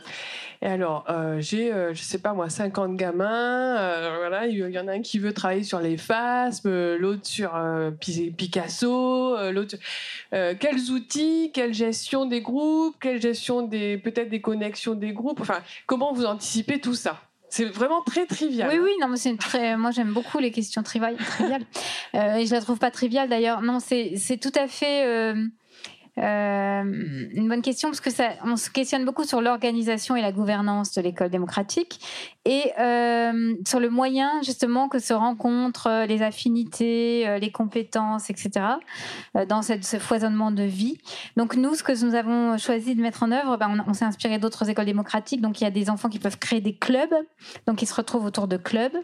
[0.63, 3.77] Et alors, euh, j'ai, euh, je sais pas moi, 50 gamins.
[3.77, 7.53] Euh, voilà, il y en a un qui veut travailler sur les phasmes, l'autre sur
[8.37, 9.77] Picasso, l'autre.
[10.31, 15.41] quels outils, quelle gestion des groupes, quelle gestion des, peut-être des connexions des groupes.
[15.41, 17.21] Enfin, comment vous anticipez tout ça?
[17.51, 18.69] C'est vraiment très trivial.
[18.69, 19.77] Oui, oui, non, mais c'est très.
[19.77, 21.17] Moi, j'aime beaucoup les questions triviales.
[22.15, 23.63] et je la trouve pas triviale d'ailleurs.
[23.63, 25.07] Non, c'est tout à fait.
[25.07, 25.47] Euh,
[26.17, 30.93] une bonne question parce que ça, on se questionne beaucoup sur l'organisation et la gouvernance
[30.95, 32.01] de l'école démocratique
[32.45, 38.67] et euh, sur le moyen justement que se rencontrent euh, les affinités, les compétences, etc.
[39.49, 40.99] dans cette, ce foisonnement de vie.
[41.37, 44.05] Donc nous, ce que nous avons choisi de mettre en œuvre, ben, on, on s'est
[44.05, 45.41] inspiré d'autres écoles démocratiques.
[45.41, 47.15] Donc il y a des enfants qui peuvent créer des clubs,
[47.67, 48.97] donc ils se retrouvent autour de clubs.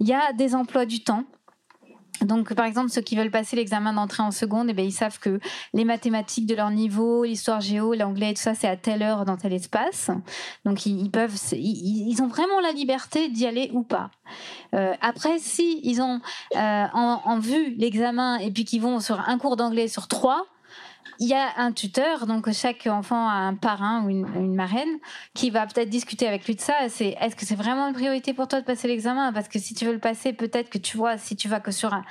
[0.00, 1.24] Il y a des emplois du temps.
[2.22, 5.18] Donc, par exemple, ceux qui veulent passer l'examen d'entrée en seconde, eh bien, ils savent
[5.18, 5.40] que
[5.74, 9.36] les mathématiques de leur niveau, l'histoire géo, l'anglais, tout ça, c'est à telle heure dans
[9.36, 10.10] tel espace.
[10.64, 14.10] Donc, ils, peuvent, ils, ont vraiment la liberté d'y aller ou pas.
[14.74, 16.20] Euh, après, si ils ont
[16.56, 20.46] euh, en, en, vue l'examen et puis qu'ils vont sur un cours d'anglais sur trois,
[21.18, 24.98] il y a un tuteur, donc chaque enfant a un parrain ou une, marraine
[25.34, 26.74] qui va peut-être discuter avec lui de ça.
[26.88, 29.32] C'est est-ce que c'est vraiment une priorité pour toi de passer l'examen?
[29.32, 31.70] Parce que si tu veux le passer, peut-être que tu vois, si tu vas que
[31.70, 32.04] sur un,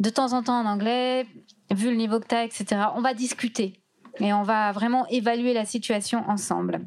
[0.00, 1.26] de temps en temps en anglais,
[1.70, 3.80] vu le niveau que tu as, etc., on va discuter
[4.20, 6.80] et on va vraiment évaluer la situation ensemble.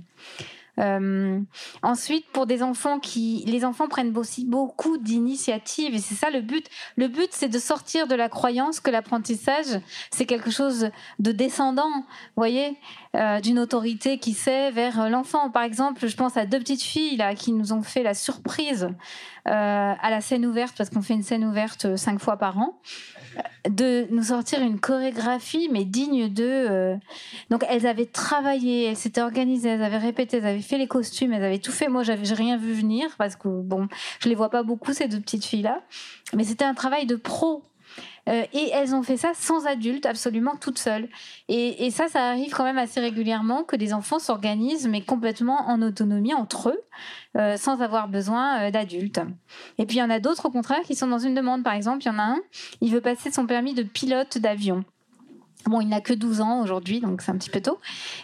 [0.79, 1.39] Euh,
[1.83, 6.41] ensuite, pour des enfants qui, les enfants prennent aussi beaucoup d'initiatives et c'est ça le
[6.41, 6.65] but.
[6.95, 12.05] Le but, c'est de sortir de la croyance que l'apprentissage c'est quelque chose de descendant,
[12.35, 12.77] voyez,
[13.15, 15.49] euh, d'une autorité qui sait vers l'enfant.
[15.49, 18.89] Par exemple, je pense à deux petites filles là qui nous ont fait la surprise
[19.47, 22.79] euh, à la scène ouverte parce qu'on fait une scène ouverte cinq fois par an.
[23.69, 26.95] De nous sortir une chorégraphie, mais digne de.
[27.49, 31.33] Donc, elles avaient travaillé, elles s'étaient organisées, elles avaient répété, elles avaient fait les costumes,
[31.33, 31.87] elles avaient tout fait.
[31.87, 33.87] Moi, j'avais rien vu venir parce que, bon,
[34.19, 35.81] je les vois pas beaucoup, ces deux petites filles-là.
[36.33, 37.63] Mais c'était un travail de pro.
[38.29, 41.09] Euh, et elles ont fait ça sans adultes, absolument toutes seules.
[41.47, 45.81] Et, ça, ça arrive quand même assez régulièrement que des enfants s'organisent, mais complètement en
[45.81, 46.81] autonomie entre eux,
[47.37, 49.21] euh, sans avoir besoin euh, d'adultes.
[49.77, 51.63] Et puis il y en a d'autres, au contraire, qui sont dans une demande.
[51.63, 52.39] Par exemple, il y en a un,
[52.81, 54.83] il veut passer son permis de pilote d'avion.
[55.65, 57.79] Bon, il n'a que 12 ans aujourd'hui, donc c'est un petit peu tôt.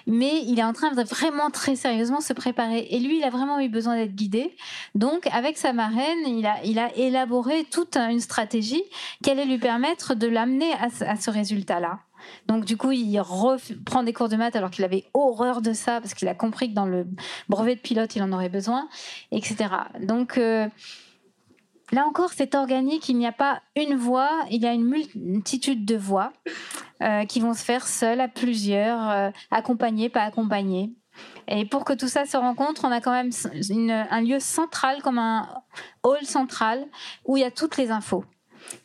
[0.08, 2.88] Mais il est en train de vraiment très sérieusement se préparer.
[2.90, 4.56] Et lui, il a vraiment eu besoin d'être guidé.
[4.96, 6.46] Donc, avec sa marraine, il
[6.80, 8.84] a, élaboré toute une stratégie
[9.22, 12.00] qui allait lui permettre de l'amener à, ce résultat-là.
[12.48, 16.02] Donc du coup, il reprend des cours de maths alors qu'il avait horreur de ça
[16.02, 17.06] parce qu'il a compris que dans le
[17.48, 18.90] brevet de pilote, il en aurait besoin,
[19.32, 19.70] etc.
[20.02, 20.68] Donc euh,
[21.92, 23.08] là encore, c'est organique.
[23.10, 26.34] Il n'y a pas une voix, il y a une multitude de voix
[27.02, 30.92] euh, qui vont se faire seules, à plusieurs, euh, accompagnées, pas accompagnées.
[31.48, 33.32] Et pour que tout ça se rencontre, on a quand même
[34.12, 35.48] un lieu central, comme un
[36.04, 36.86] hall central,
[37.26, 38.24] où il y a toutes les infos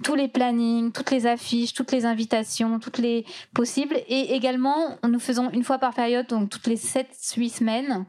[0.03, 3.97] tous les plannings, toutes les affiches, toutes les invitations, toutes les possibles.
[4.09, 8.07] Et également, nous faisons une fois par période, donc toutes les 7-8 semaines,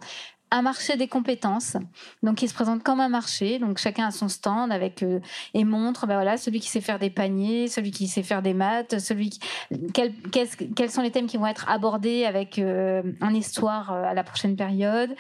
[0.54, 1.78] un marché des compétences.
[2.22, 3.58] Donc, il se présente comme un marché.
[3.58, 5.20] Donc, chacun a son stand avec euh,
[5.56, 8.54] et montre, ben voilà, celui qui sait faire des paniers, celui qui sait faire des
[8.54, 9.40] maths, celui qui,
[9.94, 14.24] quels sont les thèmes qui vont être abordés avec euh, un histoire euh, à la
[14.24, 15.16] prochaine période.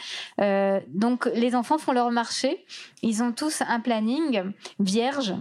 [0.89, 2.63] donc, les enfants font leur marché.
[3.01, 5.33] Ils ont tous un planning vierge,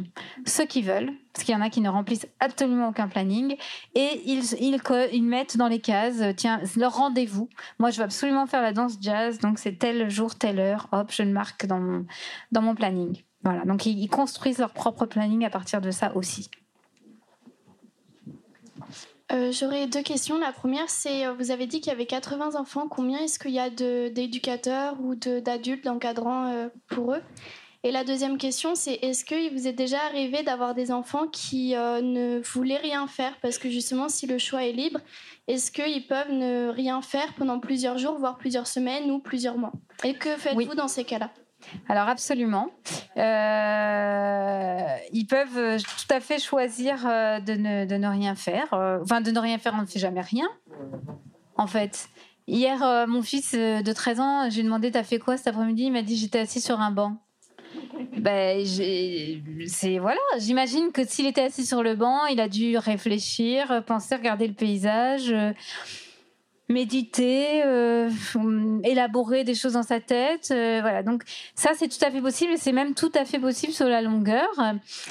[0.47, 3.57] ceux qui veulent parce qu'il y en a qui ne remplissent absolument aucun planning,
[3.95, 4.81] et ils, ils,
[5.13, 7.49] ils mettent dans les cases, euh, tiens, leur rendez-vous.
[7.79, 11.11] Moi, je veux absolument faire la danse jazz, donc c'est tel jour, telle heure, hop,
[11.11, 12.07] je le marque dans mon,
[12.51, 13.23] dans mon planning.
[13.45, 16.51] Voilà, donc ils, construisent leur propre planning à partir de ça aussi.
[19.33, 20.39] Euh, J'aurais deux questions.
[20.39, 22.87] La première, c'est euh, vous avez dit qu'il y avait 80 enfants.
[22.89, 27.23] Combien est-ce qu'il y a d'éducateurs ou d'adultes d'encadrants pour eux?
[27.85, 31.75] Et la deuxième question, c'est est-ce qu'il vous est déjà arrivé d'avoir des enfants qui
[31.75, 33.33] euh, ne voulaient rien faire?
[33.43, 35.01] Parce que justement, si le choix est libre,
[35.49, 39.73] est-ce qu'ils peuvent ne rien faire pendant plusieurs jours, voire plusieurs semaines ou plusieurs mois?
[40.05, 41.31] Et que faites-vous dans ces cas-là?
[41.89, 42.71] Alors absolument.
[43.17, 48.69] Euh, ils peuvent euh, tout à fait choisir de ne, de ne rien faire.
[49.03, 50.47] Enfin, de ne rien faire, on ne fait jamais rien.
[51.57, 52.09] En fait.
[52.47, 55.85] Hier, mon fils de 13 ans, j'ai demandé T'as fait quoi cet après-midi?
[55.85, 57.19] Il m'a dit J'étais assis sur un banc
[58.17, 58.65] ben,
[59.67, 60.21] c'est voilà.
[60.39, 64.55] J'imagine que s'il était assis sur le banc, il a dû réfléchir, penser, regarder le
[64.55, 65.53] paysage, euh,
[66.73, 68.11] méditer, euh,
[68.85, 70.49] élaborer des choses dans sa tête.
[70.51, 71.03] Euh, voilà.
[71.03, 71.23] Donc
[71.55, 74.03] ça, c'est tout à fait possible et c'est même tout à fait possible sur la
[74.03, 74.49] longueur.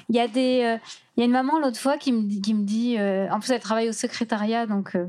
[0.09, 0.77] Il y a des
[1.17, 3.51] il y a une maman l'autre fois qui me, qui me dit, euh, en plus
[3.51, 5.07] elle travaille au secrétariat, donc euh,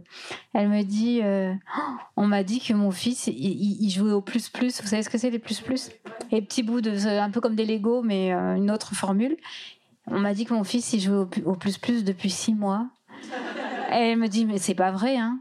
[0.53, 4.49] elle me dit, euh, oh, on m'a dit que mon fils, il, jouait au plus
[4.49, 4.83] plus.
[4.83, 5.91] Vous savez ce que c'est les plus plus?
[6.33, 9.37] Les petits bouts de, un peu comme des Lego, mais une autre formule.
[10.09, 12.89] On m'a dit que mon fils, il jouait au, plus plus depuis six mois.
[13.93, 15.39] Et elle me dit, mais c'est pas vrai, hein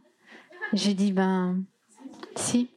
[0.73, 1.63] J'ai dit, ben,
[2.35, 2.69] si.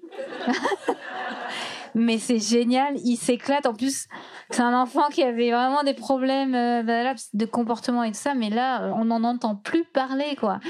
[1.95, 3.67] mais c'est génial, il s'éclate.
[3.67, 4.09] En plus,
[4.51, 8.51] c'est un enfant qui avait vraiment des problèmes euh, de comportement et tout ça, mais
[8.51, 10.61] là, on n'en entend plus parler, quoi.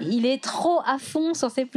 [0.00, 1.68] Il est trop à fond sur C++.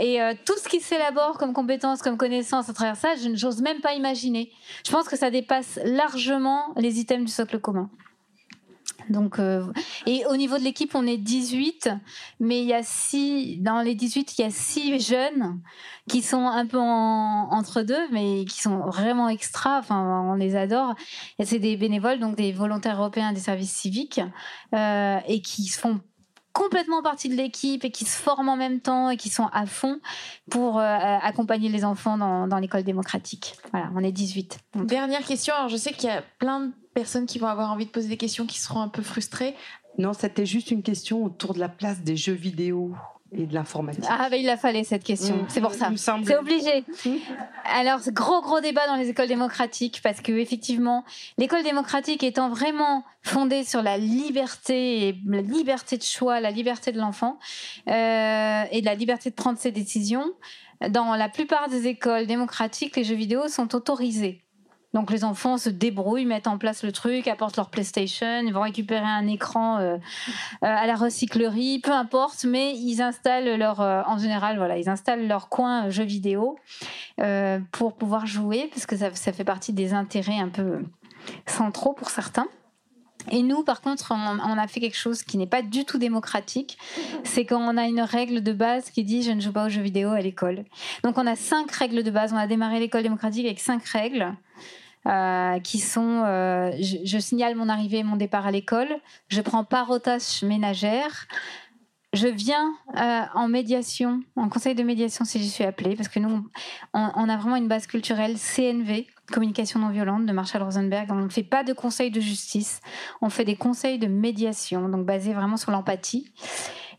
[0.00, 3.60] Et euh, tout ce qui s'élabore comme compétences, comme connaissances à travers ça, je n'ose
[3.62, 4.52] même pas imaginer.
[4.86, 7.90] Je pense que ça dépasse largement les items du socle commun.
[9.10, 9.64] Donc, euh,
[10.06, 11.90] et au niveau de l'équipe, on est 18,
[12.40, 15.60] mais il y a six, dans les 18, il y a six jeunes
[16.08, 19.78] qui sont un peu entre deux, mais qui sont vraiment extra.
[19.78, 20.94] Enfin, on les adore.
[21.38, 24.20] Et c'est des bénévoles, donc des volontaires européens des services civiques,
[24.74, 26.00] euh, et qui font
[26.58, 29.64] complètement partie de l'équipe et qui se forment en même temps et qui sont à
[29.64, 30.00] fond
[30.50, 33.54] pour euh, accompagner les enfants dans, dans l'école démocratique.
[33.70, 34.58] Voilà, on est 18.
[34.74, 35.54] Dernière question.
[35.54, 38.08] Alors, je sais qu'il y a plein de personnes qui vont avoir envie de poser
[38.08, 39.54] des questions qui seront un peu frustrées.
[39.98, 42.92] Non, c'était juste une question autour de la place des jeux vidéo
[43.32, 44.04] et de l'informatique.
[44.08, 45.36] Ah, il a fallu cette question.
[45.36, 45.46] Mmh.
[45.48, 45.90] c'est pour ça.
[45.96, 46.84] C'est obligé.
[47.04, 47.10] Mmh.
[47.64, 51.04] Alors, gros, gros débat dans les écoles démocratiques parce que, effectivement,
[51.36, 56.92] l'école démocratique étant vraiment fondée sur la liberté, et la liberté de choix, la liberté
[56.92, 57.38] de l'enfant
[57.88, 60.32] euh, et de la liberté de prendre ses décisions,
[60.88, 64.44] dans la plupart des écoles démocratiques, les jeux vidéo sont autorisés.
[64.98, 68.62] Donc les enfants se débrouillent, mettent en place le truc, apportent leur PlayStation, ils vont
[68.62, 69.98] récupérer un écran euh, euh,
[70.60, 75.28] à la recyclerie, peu importe, mais ils installent leur, euh, en général, voilà, ils installent
[75.28, 76.58] leur coin jeux vidéo
[77.70, 80.80] pour pouvoir jouer, parce que ça, ça fait partie des intérêts un peu
[81.46, 82.48] centraux pour certains.
[83.30, 86.78] Et nous, par contre, on, a fait quelque chose qui n'est pas du tout démocratique.
[87.24, 89.82] C'est qu'on a une règle de base qui dit je ne joue pas aux jeux
[89.82, 90.64] vidéo à l'école.
[91.04, 92.32] Donc on a cinq règles de base.
[92.32, 94.34] On a démarré l'école démocratique avec cinq règles.
[95.06, 98.88] Euh, qui sont euh, je, signale mon arrivée et mon départ à l'école,
[99.28, 101.28] je prends part aux tâches ménagères,
[102.12, 106.18] je viens euh, en médiation, en conseil de médiation si je suis appelée, parce que
[106.18, 106.44] nous,
[106.92, 111.08] on, a vraiment une base culturelle CNV, communication non violente de Marshall Rosenberg.
[111.10, 112.80] On ne fait pas de conseils de justice,
[113.22, 116.32] on fait des conseils de médiation, donc basés vraiment sur l'empathie.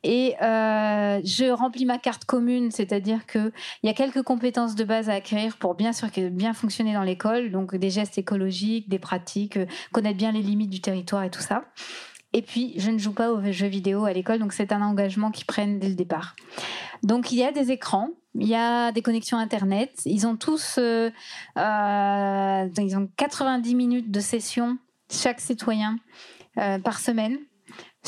[0.04, 3.52] Et euh, je remplis ma carte commune, c'est-à-dire qu'il
[3.84, 7.52] y a quelques compétences de base à acquérir pour bien sûr bien fonctionner dans l'école,
[7.52, 11.41] donc des gestes écologiques, des pratiques, euh, connaître bien les limites du territoire et tout
[11.41, 11.66] ça.
[12.32, 15.32] Et puis, je ne joue pas aux jeux vidéo à l'école, donc c'est un engagement
[15.32, 16.36] qu'ils prennent dès le départ.
[17.02, 19.91] Donc, il y a des écrans, il y a des connexions Internet.
[20.06, 21.10] Ils ont tous, euh,
[21.56, 24.78] ils ont 90 minutes de session,
[25.12, 25.97] chaque citoyen,
[26.56, 27.38] par semaine,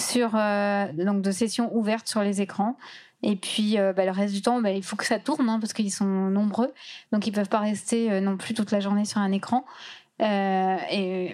[0.02, 2.78] sur, donc de sessions ouvertes sur les écrans.
[3.24, 5.74] Et puis, bah, le reste du temps, bah, il faut que ça tourne, hein, parce
[5.74, 6.74] qu'ils sont nombreux.
[7.12, 9.66] Donc, ils peuvent pas rester non plus toute la journée sur un écran.
[10.22, 10.78] Euh,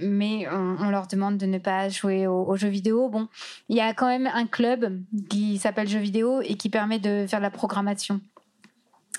[0.02, 3.10] mais on, leur demande de ne pas jouer aux, jeux vidéo.
[3.10, 3.28] Bon,
[3.68, 7.26] il y a quand même un club qui s'appelle Jeux vidéo et qui permet de
[7.28, 8.22] faire de la programmation.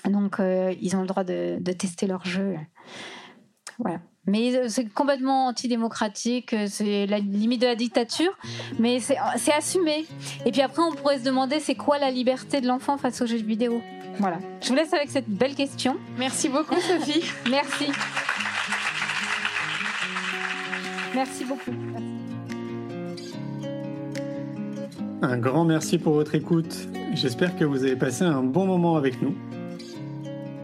[0.05, 2.55] Donc, euh, ils ont le droit de, tester leurs jeux.
[3.77, 3.99] Voilà.
[4.27, 8.31] Mais c'est complètement antidémocratique, c'est la limite de la dictature,
[8.77, 9.17] mais c'est
[9.51, 10.05] assumé.
[10.45, 13.25] Et puis après, on pourrait se demander c'est quoi la liberté de l'enfant face aux
[13.25, 13.81] jeux vidéo?
[14.19, 14.39] Voilà.
[14.61, 15.97] Je vous laisse avec cette belle question.
[16.17, 17.23] Merci beaucoup, Sophie.
[17.49, 17.87] Merci.
[21.15, 21.71] Merci beaucoup.
[25.21, 26.87] Un grand merci pour votre écoute.
[27.13, 29.35] J'espère que vous avez passé un bon moment avec nous.